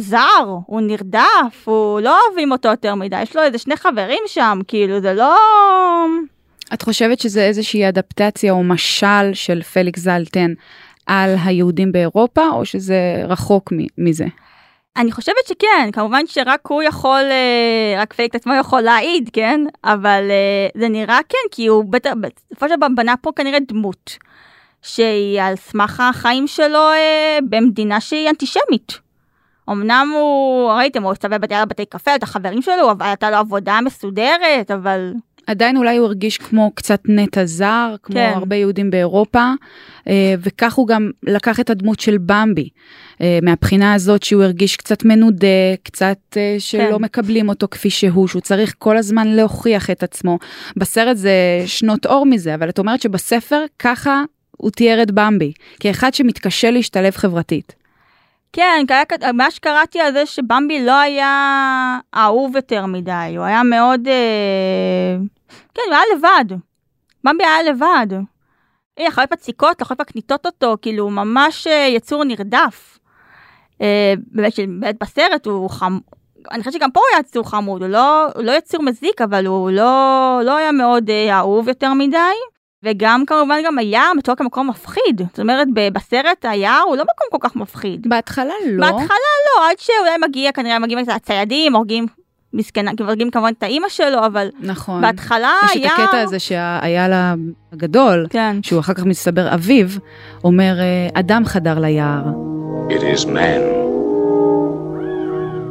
זר, 0.00 0.56
הוא 0.66 0.80
נרדף, 0.80 1.64
הוא 1.64 2.00
לא 2.00 2.18
אוהבים 2.26 2.52
אותו 2.52 2.68
יותר 2.68 2.94
מדי, 2.94 3.22
יש 3.22 3.36
לו 3.36 3.42
איזה 3.42 3.58
שני 3.58 3.76
חברים 3.76 4.22
שם, 4.26 4.58
כאילו 4.68 5.00
זה 5.00 5.14
לא... 5.14 5.36
את 6.74 6.82
חושבת 6.82 7.20
שזה 7.20 7.44
איזושהי 7.44 7.88
אדפטציה 7.88 8.52
או 8.52 8.62
משל 8.62 9.30
של 9.32 9.62
פליקס 9.62 10.00
זלטן 10.00 10.52
על 11.06 11.34
היהודים 11.44 11.92
באירופה, 11.92 12.48
או 12.52 12.64
שזה 12.64 13.22
רחוק 13.28 13.72
מזה? 13.98 14.26
אני 14.96 15.12
חושבת 15.12 15.46
שכן, 15.48 15.90
כמובן 15.92 16.26
שרק 16.26 16.66
הוא 16.66 16.82
יכול, 16.82 17.22
אה, 17.30 18.02
רק 18.02 18.12
פייק 18.12 18.34
עצמו 18.34 18.54
יכול 18.54 18.80
להעיד, 18.80 19.30
כן? 19.32 19.60
אבל 19.84 20.30
אה, 20.30 20.80
זה 20.80 20.88
נראה 20.88 21.18
כן, 21.28 21.48
כי 21.50 21.66
הוא 21.66 21.84
בטח, 21.84 22.10
בסופו 22.20 22.68
של 22.68 22.76
דבר 22.76 22.86
בנה 22.96 23.14
פה 23.16 23.30
כנראה 23.36 23.58
דמות, 23.68 24.16
שהיא 24.82 25.42
על 25.42 25.56
סמך 25.56 26.02
החיים 26.10 26.46
שלו 26.46 26.78
אה, 26.78 27.38
במדינה 27.48 28.00
שהיא 28.00 28.28
אנטישמית. 28.28 29.09
אמנם 29.68 30.12
הוא, 30.14 30.72
ראיתם, 30.72 31.02
הוא 31.02 31.14
בתי, 31.40 31.54
בתי 31.68 31.84
קפה, 31.84 32.14
את 32.14 32.22
החברים 32.22 32.62
שלו, 32.62 32.90
אבל 32.90 33.06
הייתה 33.06 33.30
לו 33.30 33.36
עבודה 33.36 33.78
מסודרת, 33.84 34.70
אבל 34.70 35.12
עדיין 35.46 35.76
אולי 35.76 35.96
הוא 35.96 36.06
הרגיש 36.06 36.38
כמו 36.38 36.70
קצת 36.74 37.00
נטע 37.08 37.44
זר, 37.44 37.94
כמו 38.02 38.14
כן. 38.14 38.32
הרבה 38.34 38.56
יהודים 38.56 38.90
באירופה, 38.90 39.52
אה, 40.08 40.34
וכך 40.40 40.74
הוא 40.74 40.88
גם 40.88 41.10
לקח 41.22 41.60
את 41.60 41.70
הדמות 41.70 42.00
של 42.00 42.18
במבי, 42.18 42.68
אה, 43.20 43.38
מהבחינה 43.42 43.94
הזאת 43.94 44.22
שהוא 44.22 44.42
הרגיש 44.42 44.76
קצת 44.76 45.04
מנודה, 45.04 45.46
קצת 45.82 46.18
אה, 46.36 46.56
שלא 46.58 46.96
כן. 46.96 47.02
מקבלים 47.02 47.48
אותו 47.48 47.68
כפי 47.70 47.90
שהוא, 47.90 48.28
שהוא 48.28 48.42
צריך 48.42 48.74
כל 48.78 48.96
הזמן 48.96 49.28
להוכיח 49.28 49.90
את 49.90 50.02
עצמו. 50.02 50.38
בסרט 50.76 51.16
זה 51.16 51.62
שנות 51.66 52.06
אור 52.06 52.26
מזה, 52.26 52.54
אבל 52.54 52.68
את 52.68 52.78
אומרת 52.78 53.02
שבספר 53.02 53.64
ככה 53.78 54.22
הוא 54.56 54.70
תיאר 54.70 55.02
את 55.02 55.10
במבי, 55.10 55.52
כאחד 55.80 56.14
שמתקשה 56.14 56.70
להשתלב 56.70 57.16
חברתית. 57.16 57.79
כן, 58.52 58.84
מה 59.34 59.50
שקראתי 59.50 60.00
על 60.00 60.12
זה 60.12 60.26
שבמבי 60.26 60.84
לא 60.86 61.00
היה 61.00 61.98
אהוב 62.14 62.56
יותר 62.56 62.86
מדי, 62.86 63.34
הוא 63.36 63.44
היה 63.44 63.62
מאוד... 63.62 64.08
אה... 64.08 65.16
כן, 65.74 65.82
הוא 65.86 65.94
היה 65.94 66.02
לבד. 66.16 66.58
במבי 67.24 67.44
היה 67.44 67.72
לבד. 67.72 68.06
הנה, 68.98 69.08
החיות 69.08 69.32
מציקות, 69.32 69.82
החיות 69.82 70.00
מקניטות 70.00 70.46
אותו, 70.46 70.76
כאילו, 70.82 71.10
ממש 71.10 71.66
אה, 71.66 71.86
יצור 71.88 72.24
נרדף. 72.24 72.98
אה, 73.80 74.14
באמת, 74.26 74.52
באמת 74.56 74.96
בסרט 75.00 75.46
הוא 75.46 75.70
חם... 75.70 75.98
אני 76.50 76.58
חושבת 76.58 76.74
שגם 76.74 76.90
פה 76.90 77.00
הוא 77.00 77.06
היה 77.12 77.20
יצור 77.20 77.50
חמוד, 77.50 77.82
הוא 77.82 77.90
לא, 77.90 78.26
הוא 78.34 78.42
לא 78.42 78.52
יצור 78.52 78.82
מזיק, 78.82 79.20
אבל 79.20 79.46
הוא 79.46 79.70
לא, 79.70 80.40
לא 80.44 80.56
היה 80.56 80.72
מאוד 80.72 81.10
אה, 81.10 81.38
אהוב 81.38 81.68
יותר 81.68 81.94
מדי. 81.94 82.16
וגם 82.82 83.24
כמובן 83.26 83.58
גם 83.66 83.78
היער 83.78 84.12
מתואר 84.16 84.36
כמקום 84.36 84.70
מפחיד. 84.70 85.22
זאת 85.30 85.40
אומרת, 85.40 85.68
בסרט 85.92 86.44
היער 86.44 86.82
הוא 86.86 86.96
לא 86.96 87.02
מקום 87.02 87.40
כל 87.40 87.48
כך 87.48 87.56
מפחיד. 87.56 88.06
בהתחלה 88.08 88.52
לא. 88.66 88.86
בהתחלה 88.86 89.16
לא, 89.46 89.70
עד 89.70 89.78
שאולי 89.78 90.28
מגיע, 90.28 90.52
כנראה 90.52 90.78
מגיעים 90.78 91.04
הציידים, 91.08 91.76
הורגים 91.76 92.06
מסכנה, 92.54 92.90
הורגים 93.00 93.30
כמובן 93.30 93.52
את 93.58 93.62
האימא 93.62 93.88
שלו, 93.88 94.26
אבל 94.26 94.48
נכון. 94.60 95.02
בהתחלה 95.02 95.52
היה... 95.70 95.86
יש 95.86 95.92
את 95.92 95.98
הקטע 95.98 96.20
הזה 96.20 96.38
שהאייל 96.38 97.12
הגדול, 97.72 98.26
כן. 98.30 98.56
שהוא 98.62 98.80
אחר 98.80 98.94
כך 98.94 99.04
מסתבר 99.04 99.54
אביו, 99.54 99.86
אומר, 100.44 100.74
אדם 101.14 101.44
חדר 101.44 101.78
ליער. 101.78 102.22
It 102.88 103.02
is 103.02 103.24
man. 103.24 103.62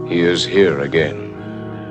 He 0.09 0.19
is 0.21 0.45
here 0.45 0.81
again. 0.81 1.28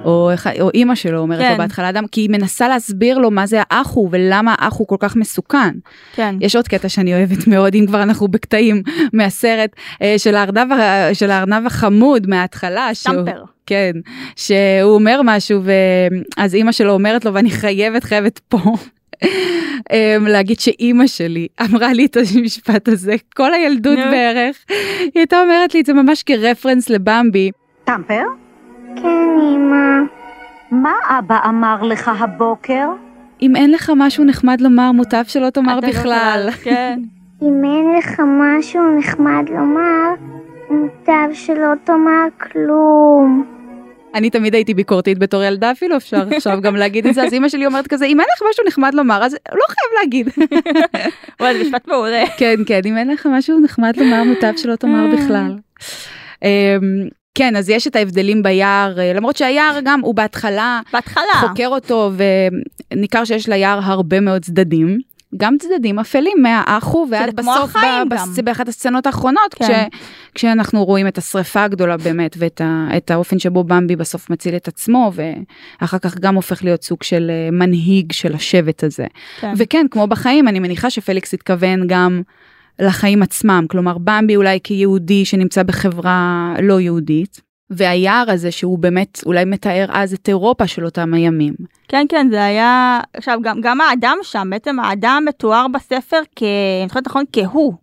או, 0.05 0.31
או 0.61 0.71
אימא 0.75 0.95
שלו 0.95 1.19
אומרת 1.19 1.41
כן. 1.41 1.53
לו 1.53 1.59
בהתחלה 1.59 1.89
אדם, 1.89 2.07
כי 2.07 2.21
היא 2.21 2.31
מנסה 2.31 2.69
להסביר 2.69 3.19
לו 3.19 3.31
מה 3.31 3.47
זה 3.47 3.63
האחו 3.71 4.09
ולמה 4.13 4.55
האחו 4.59 4.87
כל 4.87 4.97
כך 4.99 5.17
מסוכן. 5.17 5.75
כן. 6.15 6.35
יש 6.41 6.57
עוד 6.57 6.69
קטע 6.69 6.89
שאני 6.89 7.15
אוהבת 7.15 7.47
מאוד, 7.47 7.75
אם 7.75 7.85
כבר 7.87 8.03
אנחנו 8.03 8.29
בקטעים 8.29 8.83
מהסרט, 9.13 9.71
אה, 10.03 10.15
של 10.19 10.35
הארנב, 10.35 10.73
של 11.13 11.31
הארנב 11.31 11.67
החמוד 11.67 12.27
מההתחלה. 12.27 12.89
טמפר. 13.05 13.43
כן, 13.67 13.93
שהוא 14.37 14.95
אומר 14.95 15.21
משהו 15.25 15.61
ואז 15.63 16.55
אימא 16.55 16.73
שלו 16.73 16.93
אומרת 16.93 17.25
לו 17.25 17.35
ואני 17.35 17.51
חייבת 17.51 18.05
חייבת 18.05 18.39
פה. 18.39 18.59
אמ, 19.93 20.27
להגיד 20.27 20.61
שאימא 20.61 21.07
שלי 21.07 21.47
אמרה 21.61 21.93
לי 21.93 22.07
את 22.07 22.17
המשפט 22.17 22.89
הזה 22.89 23.15
כל 23.35 23.55
הילדות 23.55 23.99
בערך. 24.11 24.57
היא 25.01 25.11
הייתה 25.15 25.41
אומרת 25.41 25.75
לי 25.75 25.81
את 25.81 25.87
זה 25.87 25.93
ממש 25.93 26.23
כרפרנס 26.23 26.91
לבמבי. 26.91 27.51
טמפר? 27.85 28.23
כן, 29.03 29.29
אמא. 29.55 29.99
מה 30.71 30.93
אבא 31.19 31.39
אמר 31.49 31.83
לך 31.83 32.11
הבוקר? 32.19 32.89
אם 33.43 33.57
אין 33.57 33.71
לך 33.71 33.93
משהו 33.97 34.25
נחמד 34.25 34.61
לומר, 34.61 34.93
מוטב 34.93 35.25
שלא 35.27 35.51
תאמר 35.51 35.81
לא 35.81 35.89
בכלל. 35.89 36.49
כן. 36.63 37.01
אם 37.43 37.65
אין 37.65 37.99
לך 37.99 38.21
משהו 38.27 38.99
נחמד 38.99 39.45
לומר, 39.49 40.15
מוטב 40.71 41.29
שלא 41.33 41.73
תאמר 41.85 42.27
כלום. 42.41 43.45
אני 44.15 44.31
תמיד 44.31 44.55
הייתי 44.55 44.75
ביקורתית 44.75 45.19
בתור 45.19 45.43
ילדה 45.43 45.71
אפילו 45.71 45.97
אפשר 45.97 46.25
עכשיו 46.37 46.61
גם 46.61 46.77
להגיד 46.77 47.07
את 47.07 47.15
זה 47.15 47.23
אז 47.23 47.33
אמא 47.33 47.49
שלי 47.49 47.67
אומרת 47.67 47.87
כזה 47.87 48.05
אם 48.05 48.21
אין 48.21 48.29
לך 48.37 48.43
משהו 48.51 48.65
נחמד 48.67 48.95
לומר 48.95 49.25
אז 49.25 49.33
לא 49.33 49.65
חייב 49.69 49.91
להגיד. 50.01 50.29
וואי 51.41 51.59
זה 51.59 51.65
משפט 51.65 51.89
מעולה. 51.89 52.25
כן 52.37 52.55
כן 52.67 52.81
אם 52.85 52.97
אין 52.97 53.11
לך 53.11 53.27
משהו 53.31 53.61
נחמד 53.61 53.97
לומר 53.97 54.25
מוטב 54.25 54.53
שלא 54.57 54.77
תאמר 54.77 55.07
בכלל. 55.17 55.57
כן, 57.35 57.57
אז 57.57 57.69
יש 57.69 57.87
את 57.87 57.97
ההבדלים 57.97 58.43
ביער, 58.43 58.99
אה, 59.01 59.13
למרות 59.13 59.37
שהיער 59.37 59.79
גם, 59.85 60.01
הוא 60.01 60.15
בהתחלה 60.15 60.81
בהתחלה. 60.93 61.25
חוקר 61.41 61.69
אותו, 61.69 62.11
וניכר 62.93 63.25
שיש 63.25 63.49
ליער 63.49 63.81
הרבה 63.83 64.21
מאוד 64.21 64.43
צדדים. 64.43 64.99
גם 65.37 65.57
צדדים 65.59 65.99
אפלים 65.99 66.43
מהאחו 66.43 67.07
ועד 67.11 67.37
בסוף, 67.37 67.77
ב-. 67.77 68.15
בס- 68.15 68.39
באחת 68.39 68.69
הסצנות 68.69 69.07
האחרונות, 69.07 69.55
כן. 69.55 69.65
כש, 69.91 69.99
כשאנחנו 70.35 70.85
רואים 70.85 71.07
את 71.09 71.19
השריפה 71.19 71.63
הגדולה 71.65 71.97
באמת, 71.97 72.37
ואת 72.39 72.61
ה, 72.61 72.89
את 72.97 73.11
האופן 73.11 73.39
שבו 73.39 73.65
במבי 73.65 73.97
בסוף 73.97 74.31
מציל 74.31 74.57
את 74.57 74.69
עצמו, 74.69 75.13
ואחר 75.81 75.99
כך 75.99 76.19
גם 76.19 76.35
הופך 76.35 76.65
להיות 76.65 76.83
סוג 76.85 77.03
של 77.03 77.31
אה, 77.31 77.51
מנהיג 77.51 78.13
של 78.13 78.35
השבט 78.35 78.85
הזה. 78.85 79.07
כן. 79.41 79.53
וכן, 79.57 79.87
כמו 79.91 80.07
בחיים, 80.07 80.49
אני 80.49 80.59
מניחה 80.61 80.91
שפליקס 80.91 81.35
התכוון 81.35 81.87
גם 81.87 82.23
לחיים 82.81 83.23
עצמם, 83.23 83.67
כלומר 83.71 83.99
במבי 83.99 84.37
אולי 84.37 84.59
כיהודי 84.65 85.25
שנמצא 85.25 85.63
בחברה 85.63 86.55
לא 86.63 86.81
יהודית, 86.81 87.41
והיער 87.71 88.31
הזה 88.31 88.51
שהוא 88.51 88.79
באמת 88.79 89.21
אולי 89.27 89.45
מתאר 89.45 89.87
אז 89.93 90.13
את 90.13 90.29
אירופה 90.29 90.67
של 90.67 90.85
אותם 90.85 91.15
הימים. 91.15 91.55
כן, 91.89 92.07
כן, 92.09 92.29
זה 92.31 92.45
היה... 92.45 93.01
עכשיו, 93.15 93.39
גם, 93.43 93.61
גם 93.61 93.81
האדם 93.81 94.17
שם, 94.23 94.49
בעצם 94.51 94.81
האדם 94.81 95.23
מתואר 95.29 95.67
בספר 95.69 96.21
כ... 96.37 96.43
אני 96.43 96.89
זוכרת 96.89 97.07
נכון, 97.07 97.25
כהוא. 97.33 97.75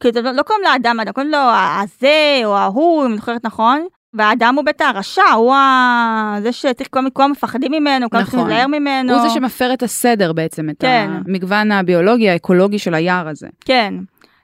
כאילו, 0.00 0.14
זה 0.14 0.22
לא 0.22 0.32
לא 0.32 0.42
קוראים 0.42 0.64
לאדם 0.64 1.00
אדם, 1.00 1.12
קוראים 1.12 1.32
לו 1.32 1.38
הזה 1.82 2.40
או 2.44 2.56
ההוא, 2.56 3.02
אם 3.02 3.10
אני 3.10 3.16
זוכרת 3.16 3.44
נכון. 3.44 3.86
והאדם 4.14 4.54
הוא 4.56 4.64
בית 4.64 4.80
הרשע, 4.80 5.30
הוא 5.36 5.54
ה... 5.54 6.36
זה 6.42 6.52
שצריך 6.52 6.88
כולם 6.90 7.10
כולם 7.10 7.30
מפחדים 7.30 7.72
ממנו, 7.72 8.10
כולם 8.10 8.22
צריכים. 8.22 8.40
להיזהר 8.40 8.66
ממנו. 8.66 9.14
הוא 9.14 9.22
זה 9.22 9.30
שמפר 9.30 9.72
את 9.72 9.82
הסדר 9.82 10.32
בעצם, 10.32 10.70
את 10.70 10.76
כן. 10.78 11.10
המגוון 11.26 11.72
הביולוגי 11.72 12.30
האקולוגי 12.30 12.78
של 12.78 12.94
היער 12.94 13.28
הזה. 13.28 13.48
כן. 13.64 13.94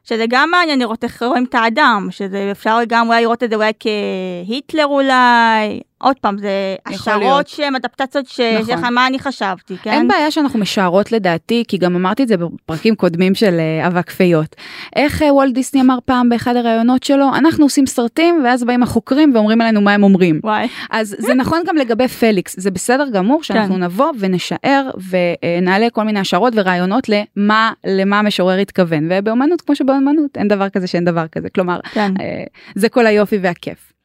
שזה 0.08 0.24
גם 0.28 0.50
מעניין 0.50 0.78
לראות 0.78 1.04
איך 1.04 1.22
רואים 1.22 1.44
את 1.44 1.54
האדם, 1.54 2.08
שזה 2.10 2.48
אפשר 2.50 2.78
אולי 3.06 3.22
לראות 3.22 3.42
את 3.42 3.50
זה 3.50 3.56
אולי 3.56 3.72
כהיטלר 3.80 4.86
אולי. 4.86 5.80
עוד 5.98 6.16
פעם, 6.20 6.38
זה 6.38 6.76
השערות. 6.86 7.48
שהן 7.48 7.74
אדפטציות 7.74 8.26
ש... 8.26 8.40
נכון. 8.40 8.74
נכון. 8.74 8.94
מה 8.94 9.06
אני 9.06 9.18
חשבתי, 9.18 9.76
כן? 9.82 9.90
אין 9.90 10.08
בעיה 10.08 10.30
שאנחנו 10.30 10.58
משערות 10.58 11.12
לדעתי, 11.12 11.64
כי 11.68 11.78
גם 11.78 11.96
אמרתי 11.96 12.22
את 12.22 12.28
זה 12.28 12.36
בפרקים 12.36 12.94
קודמים 12.94 13.34
של 13.34 13.58
אה, 13.58 13.86
אבק 13.86 14.10
פיות. 14.10 14.56
איך 14.96 15.22
אה, 15.22 15.34
וולט 15.34 15.54
דיסני 15.54 15.80
אמר 15.80 15.98
פעם 16.04 16.28
באחד 16.28 16.56
הראיונות 16.56 17.02
שלו, 17.02 17.28
אנחנו 17.34 17.64
עושים 17.64 17.86
סרטים 17.86 18.40
ואז 18.44 18.64
באים 18.64 18.82
החוקרים 18.82 19.34
ואומרים 19.34 19.60
עלינו 19.60 19.80
מה 19.80 19.94
הם 19.94 20.02
אומרים. 20.02 20.40
וואי. 20.44 20.68
אז 20.90 21.16
זה 21.18 21.34
נכון 21.34 21.60
גם 21.66 21.76
לגבי 21.76 22.08
פליקס, 22.08 22.60
זה 22.60 22.70
בסדר 22.70 23.08
גמור 23.12 23.42
שאנחנו 23.42 23.74
כן. 23.74 23.82
נבוא 23.82 24.12
ונשער 24.18 24.90
ונעלה 25.10 25.90
כל 25.90 26.02
מיני 26.02 26.20
השערות 26.20 26.52
ורעיונות 26.56 27.08
למה, 27.08 27.72
למה 27.86 28.18
המשורר 28.18 28.58
התכוון. 28.58 29.08
ובאמנות, 29.10 29.60
כמו 29.60 29.76
שבאמנות, 29.76 30.36
אין 30.36 30.48
דבר 30.48 30.68
כזה 30.68 30.86
שאין 30.86 31.04
דבר 31.04 31.26
כזה. 31.32 31.48
כלומר, 31.50 31.80
כן. 31.92 32.12
אה, 32.20 32.44
זה 32.74 32.88
כל 32.88 33.06
היופי 33.06 33.38
והכיף. 33.42 33.95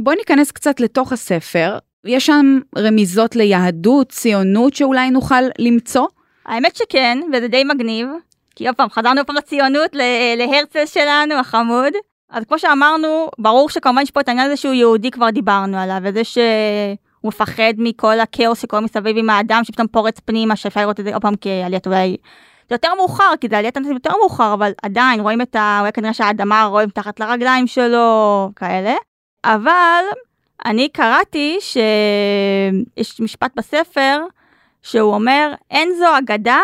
בואי 0.00 0.16
ניכנס 0.16 0.50
קצת 0.50 0.80
לתוך 0.80 1.12
הספר. 1.12 1.78
יש 2.04 2.26
שם 2.26 2.58
רמיזות 2.78 3.36
ליהדות, 3.36 4.08
ציונות 4.08 4.74
שאולי 4.74 5.10
נוכל 5.10 5.42
למצוא? 5.58 6.06
האמת 6.46 6.76
שכן, 6.76 7.18
וזה 7.32 7.48
די 7.48 7.64
מגניב, 7.64 8.08
כי 8.56 8.66
עוד 8.66 8.76
פעם, 8.76 8.90
חזרנו 8.90 9.26
פעם 9.26 9.36
לציונות, 9.36 9.90
להרצל 10.36 10.86
שלנו, 10.86 11.34
החמוד. 11.34 11.92
אז 12.30 12.44
כמו 12.48 12.58
שאמרנו, 12.58 13.28
ברור 13.38 13.70
שכמובן 13.70 14.02
יש 14.02 14.10
פה 14.10 14.20
את 14.20 14.28
העניין 14.28 14.46
הזה 14.46 14.56
שהוא 14.56 14.74
יהודי, 14.74 15.10
כבר 15.10 15.30
דיברנו 15.30 15.78
עליו, 15.78 15.98
וזה 16.02 16.24
שהוא 16.24 16.44
מפחד 17.24 17.72
מכל 17.78 18.20
הכאוס 18.20 18.62
שקורה 18.62 18.82
מסביב 18.82 19.18
עם 19.18 19.30
האדם, 19.30 19.64
שפתאום 19.64 19.86
פורץ 19.86 20.20
פנימה, 20.20 20.56
שאפשר 20.56 20.80
לראות 20.80 21.00
את 21.00 21.04
זה 21.04 21.12
עוד 21.12 21.22
פעם 21.22 21.34
כעליית 21.40 21.86
אולי... 21.86 22.16
זה 22.68 22.74
יותר 22.74 22.94
מאוחר, 22.96 23.32
כי 23.40 23.48
זה 23.50 23.58
עליית 23.58 23.76
אנשים 23.76 23.92
יותר 23.92 24.10
מאוחר, 24.20 24.54
אבל 24.54 24.72
עדיין 24.82 25.20
רואים 25.20 25.40
את 25.40 25.56
ה... 25.56 25.78
אולי 25.80 25.92
כנראה 25.92 26.12
שהאדמה 26.12 26.64
רואים 26.64 26.88
תחת 26.88 27.20
לרגליים 27.20 27.66
שלו, 27.66 28.50
כאלה. 28.56 28.94
אבל 29.44 30.04
אני 30.66 30.88
קראתי 30.88 31.56
שיש 31.60 33.20
משפט 33.20 33.50
בספר 33.56 34.20
שהוא 34.82 35.14
אומר, 35.14 35.52
אין 35.70 35.88
זו 35.98 36.18
אגדה 36.18 36.60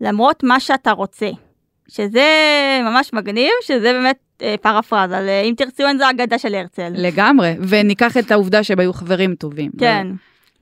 למרות 0.00 0.42
מה 0.42 0.60
שאתה 0.60 0.90
רוצה. 0.90 1.30
שזה 1.88 2.26
ממש 2.84 3.12
מגניב, 3.12 3.50
שזה 3.62 3.92
באמת 3.92 4.18
אה, 4.42 4.54
פרפרזה, 4.62 5.42
אם 5.44 5.54
תרצו 5.56 5.86
אין 5.86 5.98
זו 5.98 6.10
אגדה 6.10 6.38
של 6.38 6.54
הרצל. 6.54 6.92
לגמרי, 6.94 7.54
וניקח 7.68 8.16
את 8.16 8.30
העובדה 8.30 8.62
שהם 8.62 8.80
היו 8.80 8.92
חברים 8.92 9.34
טובים. 9.34 9.70
כן. 9.78 10.06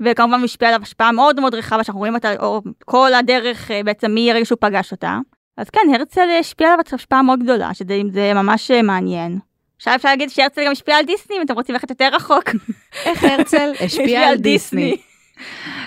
וכמובן 0.01 0.41
משפיע 0.41 0.69
עליו 0.69 0.83
השפעה 0.83 1.13
מאוד 1.13 1.41
מאוד 1.41 1.55
רחבה, 1.55 1.85
שאנחנו 1.85 1.99
רואים 1.99 2.15
אותה 2.15 2.35
או, 2.41 2.63
כל 2.85 3.15
הדרך 3.15 3.71
אה, 3.71 3.83
בעצם 3.85 4.11
מרגע 4.15 4.45
שהוא 4.45 4.59
פגש 4.61 4.93
אותה. 4.93 5.19
אז 5.57 5.71
כן, 5.71 5.81
הרצל 5.95 6.29
השפיע 6.41 6.69
עליו 6.69 6.79
השפעה 6.93 7.23
מאוד 7.23 7.43
גדולה, 7.43 7.75
שזה 7.75 8.01
זה 8.13 8.35
ממש 8.35 8.71
אה, 8.71 8.83
מעניין. 8.83 9.39
עכשיו 9.79 9.95
אפשר 9.95 10.09
להגיד 10.09 10.31
שהרצל 10.31 10.65
גם 10.65 10.73
השפיע 10.73 10.97
על 10.97 11.05
דיסני, 11.05 11.37
אם 11.37 11.43
אתם 11.43 11.55
רוצים 11.55 11.73
ללכת 11.73 11.91
יותר 11.91 12.09
רחוק. 12.13 12.51
איך 13.05 13.25
הרצל 13.25 13.73
השפיע 13.85 14.29
על 14.29 14.37
דיסני. 14.37 14.97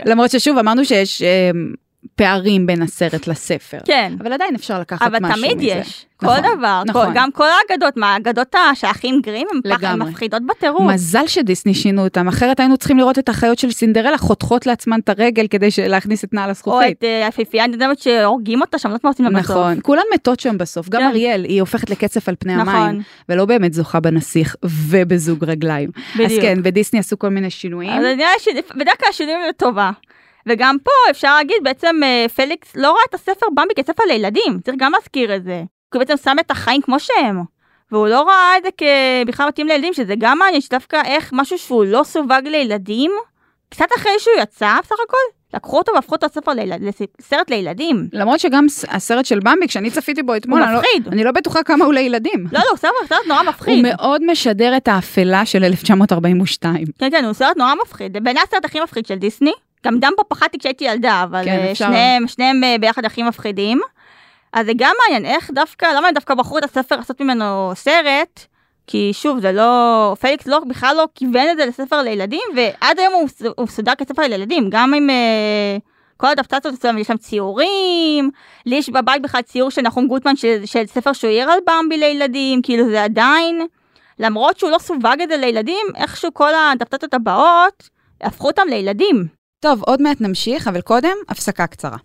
למרות 0.06 0.32
ששוב 0.32 0.58
אמרנו 0.58 0.86
שיש 0.86 1.22
אה, 1.22 1.52
פערים 2.16 2.66
בין 2.66 2.82
הסרט 2.82 3.28
לספר. 3.28 3.78
כן. 3.86 4.14
אבל 4.20 4.34
עדיין 4.34 4.56
אפשר 4.56 4.80
לקחת 4.80 5.02
אבל 5.08 5.18
משהו 5.22 5.38
מזה. 5.38 5.48
תמיד 5.48 5.62
יש, 5.62 6.06
נכון, 6.24 6.36
כל 6.36 6.58
דבר, 6.58 6.84
נכון. 6.86 7.06
כל, 7.06 7.12
גם 7.16 7.32
כל 7.32 7.46
האגדות, 7.46 7.98
מה 7.98 8.14
האגדות 8.14 8.56
של 8.74 8.88
האחים 8.88 9.22
גרים 9.24 9.48
הם 9.52 9.62
פח-. 9.62 9.84
מפחידות 9.84 10.42
בטירוף. 10.46 10.82
מזל 10.94 11.28
שדיסני 11.28 11.74
שינו 11.74 12.04
אותם, 12.04 12.28
אחרת 12.28 12.60
היינו 12.60 12.78
צריכים 12.78 12.98
לראות 12.98 13.20
את 13.20 13.30
החיות 13.30 13.60
של 13.60 13.72
סינדרלה 13.72 14.18
חותכות 14.18 14.66
לעצמן 14.66 15.00
את 15.00 15.10
הרגל 15.10 15.48
כדי 15.48 15.70
להכניס 15.88 16.24
את 16.24 16.34
נעל 16.34 16.46
או 16.46 16.52
הזכוכית. 16.52 16.98
את 16.98 17.04
אה, 17.04 17.26
היפיפייה 17.26 17.68
נדמת 17.68 18.00
שהורגים 18.00 18.62
אותה 18.62 18.78
שם, 18.78 18.90
לא 18.90 18.94
יודעת 18.94 19.04
מה 19.04 19.10
עושים 19.10 19.26
לה 19.26 19.32
בסוף. 19.40 19.52
נכון, 19.52 19.80
כולן 19.82 20.04
מתות 20.14 20.40
שם 20.40 20.58
בסוף, 20.58 20.90
גם 20.90 21.02
כן. 21.02 21.08
אריאל, 21.08 21.44
היא 21.44 21.62
הופכת 21.62 21.90
לקצף 21.90 22.30
על 22.30 22.36
פני 22.40 22.56
נכון. 22.56 22.76
המים, 22.76 23.02
ולא 23.30 23.46
באמת 23.46 23.74
זוכה 23.74 24.00
בנסיך 24.00 24.56
ובזוג 24.64 25.44
רגליים. 25.46 25.90
אז 25.96 26.20
בדיוק. 26.20 26.42
כן, 26.42 26.64
בדיסני 26.64 27.00
עשו 27.00 27.20
כל 27.20 27.30
מיני 27.30 27.50
שינויים. 27.50 27.92
אז 27.92 28.06
נראה 28.18 28.30
שבדרך 28.40 29.00
כלל 29.00 29.10
השינויים 29.10 29.40
הם 29.42 29.50
לטובה. 29.50 29.92
וגם 30.48 30.78
פה 30.84 30.92
אפשר 31.12 31.36
להגיד 31.36 31.58
בעצם 31.64 31.96
אה, 32.04 32.26
פליקס 32.36 32.76
לא 32.76 32.92
ראה 32.92 33.02
את 33.10 33.14
הספר 33.14 33.46
במבי 33.56 33.74
כספר 33.76 34.04
לילדים, 34.08 34.60
צריך 34.64 34.78
גם 34.80 34.92
להזכיר 34.92 35.36
את 35.36 35.44
זה. 35.44 35.64
כי 35.92 35.98
הוא 35.98 36.06
בעצם 36.06 36.24
שם 36.24 36.36
את 36.40 36.52
החיים 36.52 36.82
כמו 36.82 37.00
שהם. 37.00 37.42
והוא 37.92 38.08
לא 38.08 38.22
ראה 38.22 38.58
את 38.58 38.64
זה 38.64 38.70
כבכלל 39.26 39.48
מתאים 39.48 39.68
לילדים, 39.68 39.94
שזה 39.94 40.14
גם 40.18 40.38
מעניין 40.40 40.62
שדווקא 40.62 41.02
איך 41.06 41.30
משהו 41.34 41.58
שהוא 41.58 41.86
לא 41.86 42.04
סווג 42.04 42.48
לילדים, 42.48 43.12
קצת 43.70 43.86
אחרי 43.98 44.12
שהוא 44.20 44.34
יצא 44.42 44.74
בסך 44.84 44.96
הכל, 45.08 45.18
לקחו 45.54 45.78
אותו 45.78 45.92
והפכו 45.96 46.16
אותו 46.16 46.26
לספר 46.28 46.52
לילד, 46.52 46.82
לסרט 47.20 47.50
לילדים. 47.50 48.08
למרות 48.14 48.40
שגם 48.40 48.66
הסרט 48.90 49.26
של 49.26 49.40
במבי, 49.40 49.68
כשאני 49.68 49.92
צפיתי 49.92 50.24
בו 50.24 50.36
אתמול, 50.36 50.60
הוא 50.60 50.66
אני 50.68 50.74
לא- 50.76 50.80
מפחיד. 50.82 51.08
אני 51.08 51.24
לא 51.24 51.32
בטוחה 51.32 51.64
כמה 51.64 51.86
הוא 51.86 51.94
לילדים. 51.94 52.46
לא, 52.52 52.60
לא, 52.60 52.70
הוא 52.70 52.78
סרט, 52.78 52.92
סרט 53.10 53.20
נורא 53.28 53.40
הוא 53.40 53.48
מפחיד. 53.50 53.86
מאוד 53.94 54.22
משדר 54.32 54.78
את 54.78 54.88
האפלה 54.88 55.46
של 55.46 55.64
1942. 55.64 56.86
כן, 57.00 57.10
כן, 57.12 57.26
הוא 57.26 57.34
סרט 57.34 57.58
נורא 57.58 57.74
מפחיד. 57.86 58.14
זה 58.14 58.20
בעיניי 58.20 58.44
הסרט 58.48 58.66
הכי 58.66 58.80
מפחיד 58.80 59.06
של 59.06 59.16
דיסני. 59.16 59.54
גם 59.86 60.00
דמבו 60.00 60.24
פחדתי 60.28 60.60
כשהייתי 60.60 60.84
ילדה, 60.84 61.24
אבל 61.24 61.46
כן, 61.46 61.60
אה. 61.60 61.76
שניהם, 61.76 62.28
שניהם 62.28 62.64
אה, 62.64 62.76
ביחד 62.80 63.06
הכי 63.06 63.24
מפחידים. 63.24 63.82
אז 64.54 64.66
זה 64.66 64.72
גם 64.78 64.96
מעניין, 65.04 65.26
איך 65.36 65.52
דווקא, 65.52 65.86
למה 65.86 66.08
הם 66.08 66.14
דווקא 66.14 66.34
בחרו 66.34 66.58
את 66.58 66.64
הספר 66.64 66.96
לעשות 66.96 67.22
ממנו 67.22 67.72
סרט? 67.76 68.46
כי 68.88 69.10
שוב, 69.14 69.40
זה 69.40 69.52
לא, 69.52 70.16
פליקס 70.20 70.48
לא, 70.48 70.60
בכלל 70.60 70.96
לא 70.98 71.08
כיוון 71.16 71.50
את 71.52 71.58
זה 71.58 71.66
לספר 71.66 72.02
לילדים, 72.02 72.42
ועד 72.56 73.00
היום 73.00 73.14
הוא, 73.14 73.30
הוא 73.58 73.68
סודר 73.68 73.96
כספר 73.96 74.22
לילדים, 74.22 74.68
גם 74.70 74.94
עם 74.94 75.10
אה, 75.10 75.78
כל 76.18 76.28
האדפטציות 76.28 76.74
אצלם, 76.74 76.98
יש 76.98 77.08
שם 77.08 77.18
ציורים, 77.18 78.30
לי 78.66 78.76
יש 78.76 78.90
בבית 78.90 79.22
בכלל 79.22 79.42
ציור 79.42 79.72
של 79.72 79.82
נחום 79.82 80.08
גוטמן 80.08 80.36
של, 80.36 80.66
של 80.66 80.86
ספר 80.86 81.14
שהוא 81.14 81.30
העיר 81.30 81.52
על 81.52 81.60
במבי 81.68 81.98
לילדים, 81.98 82.62
כאילו 82.62 82.90
זה 82.90 83.04
עדיין, 83.04 83.68
למרות 84.20 84.58
שהוא 84.58 84.72
לא 84.72 84.78
סווג 84.80 85.22
את 85.24 85.30
זה 85.30 85.38
לילדים, 85.38 85.86
איכשהו 85.96 86.34
כל 86.34 86.54
האדפטציות 86.54 87.14
הבאות 87.14 87.90
הפכו 88.22 88.48
אותם 88.48 88.68
לילדים. 88.70 89.41
טוב, 89.64 89.82
עוד 89.86 90.02
מעט 90.02 90.22
נמשיך, 90.22 90.68
אבל 90.68 90.82
קודם, 90.82 91.14
הפסקה 91.30 91.68
קצרה. 91.68 91.98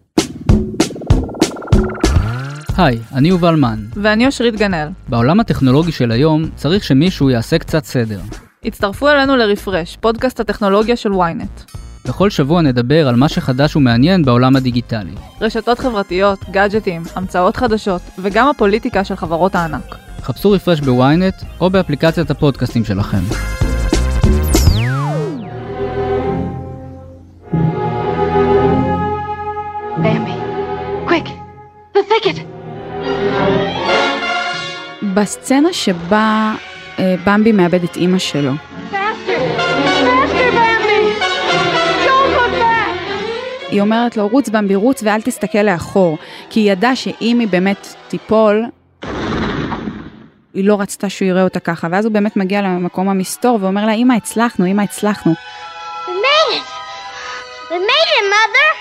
היי, 2.77 2.99
אני 3.15 3.29
יובל 3.29 3.55
מן. 3.55 3.85
ואני 3.95 4.27
אושרית 4.27 4.57
גנאל. 4.57 4.89
בעולם 5.09 5.41
הטכנולוגי 5.41 5.93
של 5.93 6.11
היום 6.11 6.45
צריך 6.57 6.85
שמישהו 6.85 7.31
יעשה 7.31 7.59
קצת 7.59 7.85
סדר. 7.85 8.21
הצטרפו 8.65 9.09
אלינו 9.09 9.37
לרפרש, 9.37 9.97
פודקאסט 10.01 10.41
הטכנולוגיה 10.41 10.97
של 10.97 11.13
ynet. 11.13 11.77
בכל 12.09 12.31
שבוע 12.31 12.63
נדבר 12.63 13.09
על 13.09 13.17
מה 13.17 13.29
שחדש 13.29 13.77
ומעניין 13.77 14.25
בעולם 14.25 14.57
הדיגיטלי. 14.57 15.15
רשתות 15.41 15.79
חברתיות, 15.79 16.39
גאדג'טים, 16.51 17.03
המצאות 17.15 17.57
חדשות, 17.57 18.03
וגם 18.19 18.49
הפוליטיקה 18.49 19.05
של 19.05 19.17
חברות 19.17 19.55
הענק. 19.55 19.97
חפשו 20.23 20.51
רפרש 20.51 20.81
בוויינט 20.81 21.35
או 21.61 21.71
באפליקציית 21.71 22.31
הפודקאסטים 22.31 22.85
שלכם. 22.85 23.23
Bambi. 30.03 30.37
Quick! 31.09 31.29
The 31.95 32.03
thicket! 32.11 32.41
בסצנה 35.15 35.73
שבה 35.73 36.55
אה, 36.99 37.15
במבי 37.27 37.53
מאבד 37.53 37.85
את 37.85 37.97
אימא 37.97 38.19
שלו, 38.19 38.53
Faster! 38.93 38.97
Faster! 38.97 40.87
היא 43.69 43.81
אומרת 43.81 44.17
לו, 44.17 44.29
רוץ 44.29 44.49
במבי, 44.49 44.75
רוץ 44.75 45.03
ואל 45.03 45.21
תסתכל 45.21 45.63
לאחור, 45.63 46.19
כי 46.51 46.61
היא 46.61 46.73
ידעה 46.73 46.97
שאם 46.97 47.39
היא 47.41 47.49
באמת 47.49 47.95
תיפול, 48.09 48.65
היא 50.55 50.65
לא 50.65 50.81
רצתה 50.81 51.09
שהוא 51.09 51.29
יראה 51.29 51.43
אותה 51.43 51.61
ככה, 51.61 51.89
ואז 51.91 52.05
הוא 52.05 52.13
באמת 52.13 52.37
מגיע 52.37 52.63
למקום 52.63 53.09
המסתור 53.09 53.59
ואומר 53.61 53.87
לה, 53.87 53.93
אמא, 53.93 54.15
הצלחנו, 54.15 54.67
אמא, 54.67 54.83
הצלחנו. 54.83 55.33
We 56.07 56.09
made 56.09 56.57
it! 56.57 56.63
We 57.71 57.79
made 57.79 58.11
it, 58.19 58.25
mother! 58.31 58.76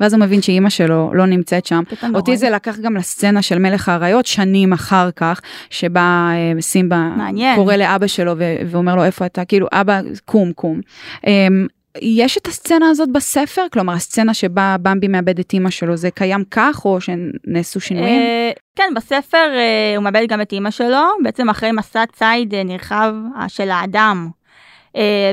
ואז 0.00 0.14
הוא 0.14 0.20
מבין 0.20 0.42
שאימא 0.42 0.70
שלו 0.70 1.10
לא 1.14 1.26
נמצאת 1.26 1.66
שם. 1.66 1.82
אותי. 2.14 2.36
זה 2.36 2.50
לקח 2.50 2.78
גם 2.78 2.96
לסצנה 2.96 3.42
של 3.42 3.58
מלך 3.58 3.88
האריות 3.88 4.26
שנים 4.26 4.72
אחר 4.72 5.10
כך, 5.16 5.40
שבה 5.70 6.30
אה, 6.32 6.62
סימבה 6.62 7.08
מעניין. 7.16 7.56
קורא 7.56 7.76
לאבא 7.76 8.06
שלו 8.06 8.34
ו- 8.38 8.56
ואומר 8.66 8.96
לו 8.96 9.04
איפה 9.04 9.26
אתה, 9.26 9.44
כאילו 9.44 9.66
אבא 9.72 10.00
קום 10.24 10.52
קום. 10.52 10.80
אמ, 11.26 11.66
יש 12.00 12.38
את 12.38 12.46
הסצנה 12.46 12.88
הזאת 12.88 13.08
בספר? 13.12 13.62
כלומר 13.72 13.92
הסצנה 13.92 14.34
שבה 14.34 14.76
במבי 14.82 15.08
מאבד 15.08 15.38
את 15.38 15.52
אימא 15.52 15.70
שלו, 15.70 15.96
זה 15.96 16.10
קיים 16.10 16.44
כך 16.50 16.84
או 16.84 16.98
שנעשו 17.00 17.80
שינויים? 17.80 18.20
אה, 18.20 18.50
כן, 18.76 18.92
בספר 18.96 19.48
אה, 19.54 19.96
הוא 19.96 20.04
מאבד 20.04 20.26
גם 20.28 20.40
את 20.40 20.52
אימא 20.52 20.70
שלו, 20.70 21.06
בעצם 21.22 21.50
אחרי 21.50 21.72
מסע 21.72 22.04
ציד 22.12 22.54
נרחב 22.54 23.14
של 23.48 23.70
האדם. 23.70 24.28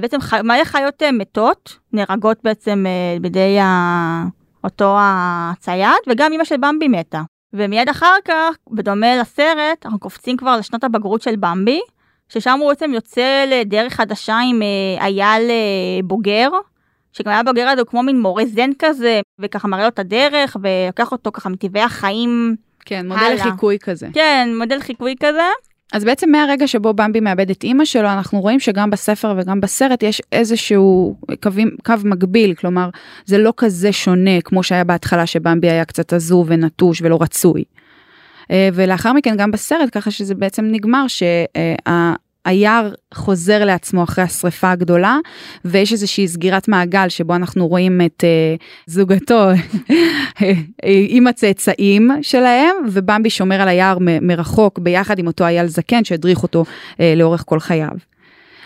בעצם 0.02 0.18
מלא 0.44 0.64
חיות 0.64 1.04
מתות, 1.14 1.78
נהרגות 1.94 2.38
בעצם 2.44 2.86
בידי 3.22 3.60
ה... 3.60 4.24
אותו 4.64 4.96
הצייד, 5.00 5.90
וגם 6.08 6.32
אימא 6.32 6.44
של 6.44 6.58
במבי 6.58 6.88
מתה. 6.88 7.22
ומיד 7.54 7.90
אחר 7.90 8.16
כך, 8.26 8.56
בדומה 8.72 9.18
לסרט, 9.18 9.86
אנחנו 9.86 10.00
קופצים 10.00 10.38
כבר 10.38 10.58
לשנות 10.58 10.84
הבגרות 10.84 11.22
של 11.22 11.36
במבי, 11.36 11.80
ששם 12.30 12.60
הוא 12.60 12.70
בעצם 12.70 12.92
יוצא 12.94 13.46
לדרך 13.48 13.94
חדשה 13.94 14.38
עם 14.50 14.62
אה, 14.62 15.06
אייל 15.06 15.50
אה, 15.50 16.00
בוגר, 16.04 16.50
שגם 17.14 17.32
היה 17.32 17.44
בוגר 17.44 17.68
הזה 17.68 17.82
הוא 17.82 17.88
כמו 17.88 18.04
מין 18.04 18.22
מורה 18.22 18.46
זן 18.46 18.70
כזה, 18.80 19.22
וככה 19.40 19.68
מראה 19.68 19.84
לו 19.84 19.88
את 19.88 20.00
הדרך, 20.00 20.58
ולוקח 20.62 21.12
אותו 21.12 21.32
ככה 21.32 21.50
מטבעי 21.50 21.84
החיים, 21.84 22.56
כן, 22.86 23.08
מודל 23.08 23.20
הלאה. 23.20 23.34
לחיקוי 23.34 23.78
כזה. 23.80 24.08
כן, 24.14 24.50
מודל 24.58 24.80
חיקוי 24.80 25.16
כזה. 25.20 25.48
אז 25.94 26.04
בעצם 26.04 26.32
מהרגע 26.32 26.68
שבו 26.68 26.94
במבי 26.94 27.20
מאבד 27.20 27.50
את 27.50 27.64
אימא 27.64 27.86
שלו, 27.86 28.10
אנחנו 28.10 28.42
רואים 28.42 28.60
שגם 28.60 28.90
בספר 28.90 29.36
וגם 29.38 29.62
בסרט 29.62 30.04
יש 30.04 30.22
איזשהו 30.32 31.16
קווים, 31.44 31.70
קו 31.86 31.94
מקביל, 32.04 32.54
כלומר, 32.54 32.90
זה 33.26 33.38
לא 33.38 33.54
כזה 33.58 33.92
שונה 33.92 34.42
כמו 34.42 34.64
שהיה 34.64 34.84
בהתחלה 34.84 35.26
שבמבי 35.26 35.70
היה 35.70 35.86
קצת 35.86 36.14
עזוב 36.14 36.48
ונטוש 36.50 37.02
ולא 37.02 37.18
רצוי. 37.22 37.64
אה, 38.52 38.70
ולאחר 38.74 39.14
מכן 39.14 39.36
גם 39.38 39.52
בסרט, 39.52 39.90
ככה 39.92 40.12
שזה 40.12 40.36
בעצם 40.36 40.66
נגמר 40.66 41.06
שהיער 42.48 42.94
חוזר 43.14 43.66
לעצמו 43.66 44.04
אחרי 44.04 44.24
השריפה 44.24 44.72
הגדולה, 44.72 45.18
ויש 45.66 45.92
איזושהי 45.92 46.28
סגירת 46.28 46.68
מעגל 46.68 47.10
שבו 47.10 47.36
אנחנו 47.36 47.68
רואים 47.68 48.02
את 48.06 48.24
אה, 48.24 48.56
זוגתו 48.86 49.50
עם 51.10 51.28
הצאצאים 51.28 52.12
שלהם, 52.22 52.76
ובמבי 52.92 53.30
שומר 53.30 53.62
על 53.62 53.68
היער 53.68 53.98
מרחוק 54.22 54.80
ביחד 54.80 55.20
עם 55.20 55.28
אותו 55.28 55.46
אייל 55.46 55.68
זקן 55.68 56.04
שהדריך 56.04 56.44
אותו 56.44 56.66
אה, 57.00 57.14
לאורך 57.18 57.44
כל 57.46 57.60
חייו. 57.60 57.98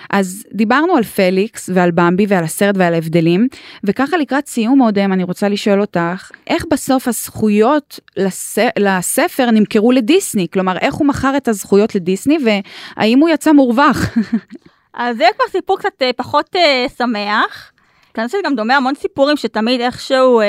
אז 0.09 0.43
דיברנו 0.51 0.95
על 0.95 1.03
פליקס 1.03 1.69
ועל 1.73 1.91
במבי 1.91 2.25
ועל 2.27 2.43
הסרט 2.43 2.75
ועל 2.77 2.93
ההבדלים, 2.93 3.47
וככה 3.83 4.17
לקראת 4.17 4.47
סיום 4.47 4.81
אודם 4.81 5.13
אני 5.13 5.23
רוצה 5.23 5.49
לשאול 5.49 5.81
אותך, 5.81 6.31
איך 6.47 6.65
בסוף 6.71 7.07
הזכויות 7.07 7.99
לס... 8.17 8.57
לספר 8.79 9.51
נמכרו 9.51 9.91
לדיסני? 9.91 10.47
כלומר, 10.53 10.77
איך 10.77 10.93
הוא 10.93 11.07
מכר 11.07 11.37
את 11.37 11.47
הזכויות 11.47 11.95
לדיסני 11.95 12.37
והאם 12.45 13.19
הוא 13.19 13.29
יצא 13.29 13.51
מורווח? 13.51 13.97
אז 14.93 15.17
זה 15.17 15.25
כבר 15.35 15.45
סיפור 15.51 15.79
קצת 15.79 16.01
אה, 16.01 16.13
פחות 16.15 16.55
אה, 16.55 16.85
שמח. 16.97 17.71
כנראה 18.13 18.29
שזה 18.29 18.37
גם 18.45 18.55
דומה 18.55 18.75
המון 18.77 18.95
סיפורים 18.95 19.37
שתמיד 19.37 19.81
איכשהו 19.81 20.39
אה, 20.39 20.45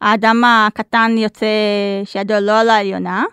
האדם 0.00 0.44
הקטן 0.44 1.14
יוצא 1.18 1.46
שידו 2.04 2.34
לא 2.40 2.60
על 2.60 2.70
העליונה. 2.70 3.24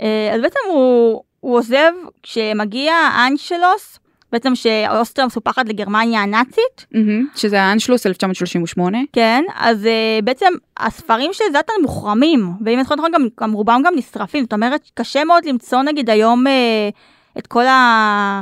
אה, 0.00 0.30
אז 0.34 0.40
בעצם 0.40 0.58
הוא, 0.68 1.22
הוא 1.40 1.56
עוזב 1.56 1.92
כשמגיע 2.22 2.94
האנשלוס, 2.94 3.98
בעצם 4.32 4.54
שאוסטריה 4.54 5.26
מסופחת 5.26 5.68
לגרמניה 5.68 6.22
הנאצית. 6.22 6.86
מהמם, 6.92 7.26
שזה 7.34 7.62
האנשלוס 7.62 8.06
1938. 8.06 8.98
כן, 9.12 9.44
אז 9.54 9.84
uh, 9.84 10.24
בעצם 10.24 10.52
הספרים 10.76 11.30
של 11.32 11.44
זלטן 11.52 11.72
מוחרמים, 11.82 12.50
ואם 12.64 12.74
אני 12.74 12.82
זוכרת 12.82 12.98
נכון 12.98 13.10
גם, 13.14 13.26
גם 13.40 13.52
רובם 13.52 13.82
גם 13.84 13.92
נשרפים, 13.96 14.42
זאת 14.42 14.52
אומרת 14.52 14.80
קשה 14.94 15.24
מאוד 15.24 15.44
למצוא 15.44 15.82
נגיד 15.82 16.10
היום 16.10 16.46
uh, 16.46 17.38
את 17.38 17.46
כל 17.46 17.66
ה... 17.66 18.40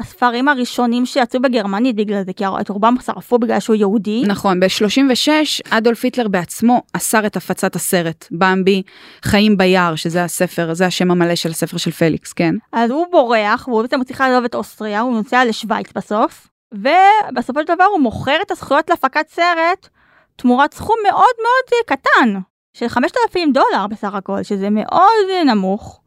הספרים 0.00 0.48
הראשונים 0.48 1.06
שיצאו 1.06 1.42
בגרמנית 1.42 1.96
בגלל 1.96 2.22
זה, 2.22 2.32
כי 2.32 2.44
את 2.60 2.68
רובם 2.68 2.94
שרפו 3.04 3.38
בגלל 3.38 3.60
שהוא 3.60 3.76
יהודי. 3.76 4.22
נכון, 4.26 4.60
ב-36 4.60 5.28
אדולף 5.70 6.04
היטלר 6.04 6.28
בעצמו 6.28 6.82
אסר 6.92 7.26
את 7.26 7.36
הפצת 7.36 7.76
הסרט, 7.76 8.26
במבי, 8.30 8.82
חיים 9.22 9.56
ביער, 9.56 9.94
שזה 9.94 10.24
הספר, 10.24 10.74
זה 10.74 10.86
השם 10.86 11.10
המלא 11.10 11.34
של 11.34 11.50
הספר 11.50 11.76
של 11.76 11.90
פליקס, 11.90 12.32
כן? 12.32 12.54
אז 12.72 12.90
הוא 12.90 13.06
בורח, 13.10 13.68
והוא 13.68 13.82
בעצם 13.82 14.04
צריך 14.04 14.20
לעזוב 14.20 14.44
את 14.44 14.54
אוסטריה, 14.54 15.00
הוא 15.00 15.16
נוסע 15.16 15.44
לשוויץ 15.44 15.92
בסוף, 15.96 16.48
ובסופו 16.72 17.60
של 17.60 17.74
דבר 17.74 17.84
הוא 17.84 18.00
מוכר 18.00 18.36
את 18.42 18.50
הזכויות 18.50 18.90
להפקת 18.90 19.28
סרט 19.28 19.88
תמורת 20.36 20.74
סכום 20.74 20.96
מאוד 21.02 21.34
מאוד 21.42 21.72
אה, 21.72 21.96
קטן, 21.96 22.40
של 22.72 22.88
5,000 22.88 23.52
דולר 23.52 23.86
בסך 23.90 24.14
הכל, 24.14 24.42
שזה 24.42 24.70
מאוד 24.70 25.30
אה, 25.30 25.44
נמוך, 25.44 26.00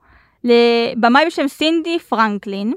לבמאי 0.43 1.25
בשם 1.25 1.47
סידני 1.47 1.99
פרנקלין, 1.99 2.73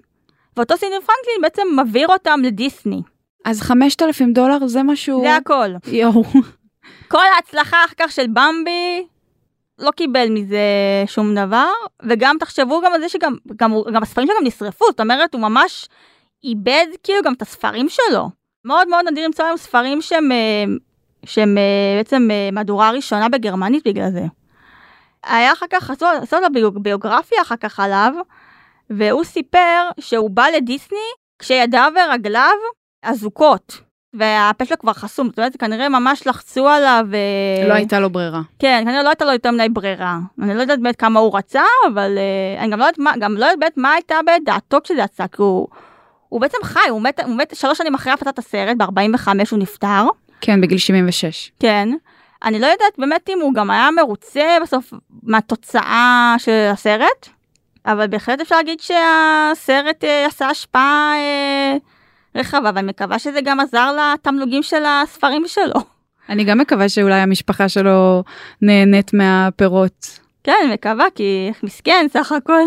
ואותו 0.56 0.76
סידני 0.76 0.94
פרנקלין 0.96 1.42
בעצם 1.42 1.62
מעביר 1.80 2.08
אותם 2.08 2.40
לדיסני. 2.42 3.02
אז 3.44 3.60
5,000 3.60 4.32
דולר 4.32 4.66
זה 4.66 4.82
משהו... 4.82 5.20
זה 5.22 5.36
הכל. 5.36 5.68
יואו. 5.86 6.24
כל 7.08 7.22
ההצלחה 7.36 7.76
אחר 7.84 7.94
כך 7.98 8.12
של 8.12 8.26
במבי 8.26 9.06
לא 9.78 9.90
קיבל 9.90 10.28
מזה 10.30 10.58
שום 11.06 11.34
דבר, 11.34 11.68
וגם 12.02 12.36
תחשבו 12.40 12.80
גם 12.84 12.92
על 12.92 13.00
זה 13.00 13.08
שגם 13.08 13.36
גם, 13.56 13.74
גם 13.92 14.02
הספרים 14.02 14.26
שלו 14.26 14.36
גם 14.40 14.46
נשרפו, 14.46 14.84
זאת 14.90 15.00
אומרת 15.00 15.34
הוא 15.34 15.42
ממש 15.42 15.88
איבד 16.44 16.86
כאילו 17.02 17.18
גם 17.24 17.32
את 17.32 17.42
הספרים 17.42 17.88
שלו. 17.88 18.30
מאוד 18.64 18.88
מאוד 18.88 19.08
נדיר 19.10 19.24
למצוא 19.26 19.44
היום 19.44 19.56
ספרים 19.56 20.02
שהם, 20.02 20.32
אה, 20.32 20.64
שהם 21.26 21.58
אה, 21.58 21.62
בעצם 21.98 22.28
אה, 22.30 22.48
מהדורה 22.52 22.90
ראשונה 22.90 23.28
בגרמנית 23.28 23.86
בגלל 23.86 24.10
זה. 24.10 24.22
היה 25.24 25.52
אחר 25.52 25.66
כך, 25.70 25.90
עשו, 25.90 26.06
עשו 26.06 26.36
לו 26.40 26.46
ביוג- 26.52 26.78
ביוגרפיה 26.82 27.42
אחר 27.42 27.56
כך 27.56 27.80
עליו, 27.80 28.12
והוא 28.90 29.24
סיפר 29.24 29.88
שהוא 30.00 30.30
בא 30.30 30.46
לדיסני 30.56 30.98
כשידיו 31.38 31.92
ורגליו 31.96 32.54
אזוקות. 33.02 33.80
והפה 34.14 34.64
שלו 34.64 34.78
כבר 34.78 34.92
חסום, 34.92 35.26
זאת 35.26 35.38
אומרת, 35.38 35.56
כנראה 35.56 35.88
ממש 35.88 36.26
לחצו 36.26 36.68
עליו. 36.68 37.06
אה, 37.14 37.68
לא 37.68 37.74
הייתה 37.74 38.00
לו 38.00 38.10
ברירה. 38.10 38.40
כן, 38.58 38.82
כנראה 38.84 39.02
לא 39.02 39.08
הייתה 39.08 39.24
לו 39.24 39.32
יותר 39.32 39.50
מדי 39.50 39.68
ברירה. 39.68 40.18
אני 40.42 40.54
לא 40.54 40.60
יודעת 40.60 40.80
באמת 40.80 40.96
כמה 40.96 41.20
הוא 41.20 41.38
רצה, 41.38 41.62
אבל 41.92 42.18
אה, 42.18 42.62
אני 42.62 42.72
גם 42.72 42.78
לא 42.78 42.84
יודעת 42.84 42.98
מה, 42.98 43.12
גם 43.20 43.34
לא 43.36 43.44
יודעת 43.44 43.58
באמת 43.58 43.76
מה 43.76 43.92
הייתה 43.92 44.14
בדעתו 44.26 44.78
כשזה 44.84 45.00
יצא, 45.00 45.26
כי 45.26 45.42
הוא, 45.42 45.68
הוא 46.28 46.40
בעצם 46.40 46.58
חי, 46.62 46.88
הוא 46.90 47.02
מת, 47.02 47.20
הוא 47.20 47.36
מת 47.36 47.56
שלוש 47.56 47.78
שנים 47.78 47.94
אחרי 47.94 48.12
הפצת 48.12 48.38
הסרט, 48.38 48.76
ב-45 48.76 49.28
הוא 49.50 49.58
נפטר. 49.58 50.06
כן, 50.40 50.60
בגיל 50.60 50.78
76. 50.78 51.52
כן. 51.60 51.88
אני 52.44 52.60
לא 52.60 52.66
יודעת 52.66 52.98
באמת 52.98 53.28
אם 53.28 53.38
הוא 53.40 53.54
גם 53.54 53.70
היה 53.70 53.90
מרוצה 53.90 54.56
בסוף 54.62 54.92
מהתוצאה 55.22 56.34
של 56.38 56.68
הסרט, 56.72 57.28
אבל 57.86 58.06
בהחלט 58.06 58.40
אפשר 58.40 58.56
להגיד 58.56 58.80
שהסרט 58.80 60.04
אה, 60.04 60.26
עשה 60.26 60.46
השפעה 60.46 61.12
אה, 61.16 61.76
רחבה, 62.34 62.70
ואני 62.74 62.86
מקווה 62.88 63.18
שזה 63.18 63.40
גם 63.44 63.60
עזר 63.60 63.90
לתמלוגים 63.96 64.62
של 64.62 64.82
הספרים 64.86 65.42
שלו. 65.46 65.80
אני 66.28 66.44
גם 66.44 66.58
מקווה 66.58 66.88
שאולי 66.88 67.20
המשפחה 67.20 67.68
שלו 67.68 68.24
נהנית 68.62 69.14
מהפירות. 69.14 70.18
כן, 70.44 70.70
מקווה, 70.72 71.06
כי 71.14 71.50
מסכן 71.62 72.06
סך 72.10 72.32
הכל. 72.32 72.62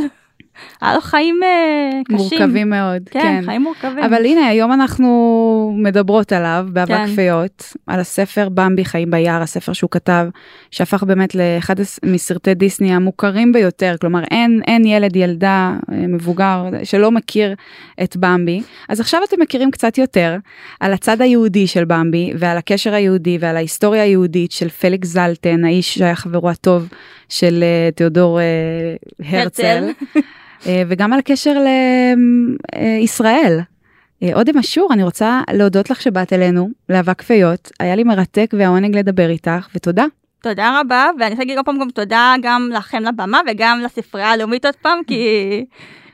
היה 0.82 0.96
לו 0.96 1.02
חיים 1.02 1.40
אה, 1.44 2.00
קשים. 2.04 2.18
מורכבים 2.18 2.70
מאוד, 2.70 3.10
כן, 3.12 3.20
כן. 3.20 3.42
חיים 3.46 3.62
מורכבים. 3.62 4.04
אבל 4.04 4.26
הנה, 4.26 4.48
היום 4.48 4.74
אנחנו 4.74 5.76
מדברות 5.78 6.32
עליו 6.34 6.68
באבק 6.72 6.90
כן. 6.90 7.16
פיות, 7.16 7.74
על 7.88 8.00
הספר 8.00 8.50
במבי 8.50 8.86
חיים 8.86 9.12
ביער, 9.12 9.42
הספר 9.42 9.74
שהוא 9.74 9.90
כתב, 9.90 10.28
שהפך 10.72 11.04
באמת 11.04 11.36
לאחד 11.36 11.76
מסרטי 12.06 12.54
דיסני 12.54 12.94
המוכרים 12.94 13.52
ביותר, 13.52 13.96
כלומר 14.02 14.24
אין, 14.32 14.62
אין 14.68 14.86
ילד, 14.86 15.16
ילדה, 15.16 15.74
אה, 15.92 16.08
מבוגר, 16.08 16.66
שלא 16.84 17.12
מכיר 17.12 17.56
את 18.04 18.18
במבי. 18.18 18.62
אז 18.90 19.00
עכשיו 19.00 19.22
אתם 19.28 19.42
מכירים 19.42 19.72
קצת 19.72 19.98
יותר 19.98 20.38
על 20.80 20.94
הצד 20.94 21.22
היהודי 21.22 21.68
של 21.68 21.86
במבי, 21.86 22.34
ועל 22.38 22.58
הקשר 22.58 22.94
היהודי 22.94 23.38
ועל 23.40 23.56
ההיסטוריה 23.56 24.04
היהודית 24.04 24.52
של 24.52 24.70
פליקס 24.70 25.08
זלטן, 25.08 25.66
האיש 25.66 25.98
שהיה 25.98 26.16
חברו 26.16 26.50
הטוב 26.50 26.88
של 27.30 27.64
אה, 27.64 27.92
תיאודור 27.92 28.40
אה, 28.40 28.46
הרצל. 29.30 29.64
הרצל. 29.66 30.20
אה, 30.66 30.84
וגם 30.88 31.14
על 31.14 31.20
הקשר 31.20 31.58
לישראל. 32.76 33.60
אודם 34.34 34.58
אשור, 34.58 34.94
אני 34.94 35.04
רוצה 35.04 35.42
להודות 35.54 35.90
לך 35.90 36.02
שבאת 36.02 36.34
אלינו, 36.34 36.70
לאבק 36.90 37.22
פיות, 37.22 37.72
היה 37.80 37.96
לי 37.96 38.04
מרתק 38.04 38.54
והעונג 38.58 38.98
לדבר 38.98 39.30
איתך, 39.30 39.68
ותודה. 39.76 40.06
תודה 40.42 40.80
רבה, 40.80 41.10
ואני 41.20 41.30
רוצה 41.30 41.42
להגיד 41.42 41.58
עוד 41.58 41.66
פעם 41.66 41.80
גם 41.80 41.90
תודה 41.90 42.36
גם 42.42 42.70
לכם 42.74 43.04
לבמה 43.04 43.40
וגם 43.48 43.80
לספרייה 43.86 44.32
הלאומית 44.32 44.66
עוד 44.66 44.76
פעם, 44.76 45.00
כי 45.08 45.66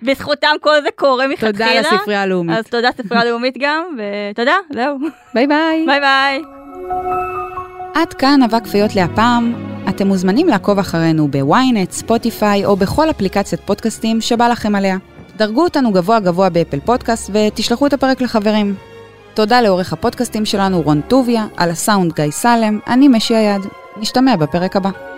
בזכותם 0.02 0.56
כל 0.62 0.76
זה 0.84 0.90
קורה 0.96 1.28
מלכתחילה. 1.28 1.52
תודה 1.52 1.96
לספרייה 1.96 2.22
הלאומית. 2.22 2.58
אז 2.58 2.68
תודה 2.68 2.90
ספרייה 2.98 3.24
הלאומית 3.24 3.58
גם, 3.60 3.84
ותודה, 3.98 4.56
זהו. 4.74 4.98
ביי 5.34 5.48
ביי. 5.48 5.86
ביי 5.86 6.00
ביי. 6.00 6.42
עד 7.96 8.14
כאן 8.14 8.44
אבק 8.44 8.68
פיות 8.68 8.96
להפעם. 8.96 9.73
אתם 9.90 10.08
מוזמנים 10.08 10.48
לעקוב 10.48 10.80
אחרינו 10.80 11.28
בוויינט, 11.28 11.92
ספוטיפיי 11.92 12.66
או 12.66 12.76
בכל 12.76 13.10
אפליקציית 13.10 13.62
פודקאסטים 13.62 14.22
שבא 14.22 14.48
לכם 14.48 14.76
עליה. 14.76 14.98
דרגו 15.38 15.64
אותנו 15.64 15.92
גבוה 15.92 16.20
גבוה 16.20 16.50
באפל 16.50 16.80
פודקאסט 16.80 17.30
ותשלחו 17.34 17.88
את 17.88 17.94
הפרק 17.94 18.22
לחברים. 18.22 18.76
תודה 19.34 19.62
לעורך 19.62 19.94
הפודקאסטים 19.94 20.46
שלנו 20.46 20.82
רון 20.82 21.02
טוביה, 21.08 21.48
על 21.58 21.70
הסאונד 21.70 22.14
גיא 22.14 22.32
סלם, 22.32 22.80
אני 22.88 23.08
משי 23.08 23.36
היד. 23.36 23.62
נשתמע 23.98 24.36
בפרק 24.36 24.76
הבא. 24.76 25.13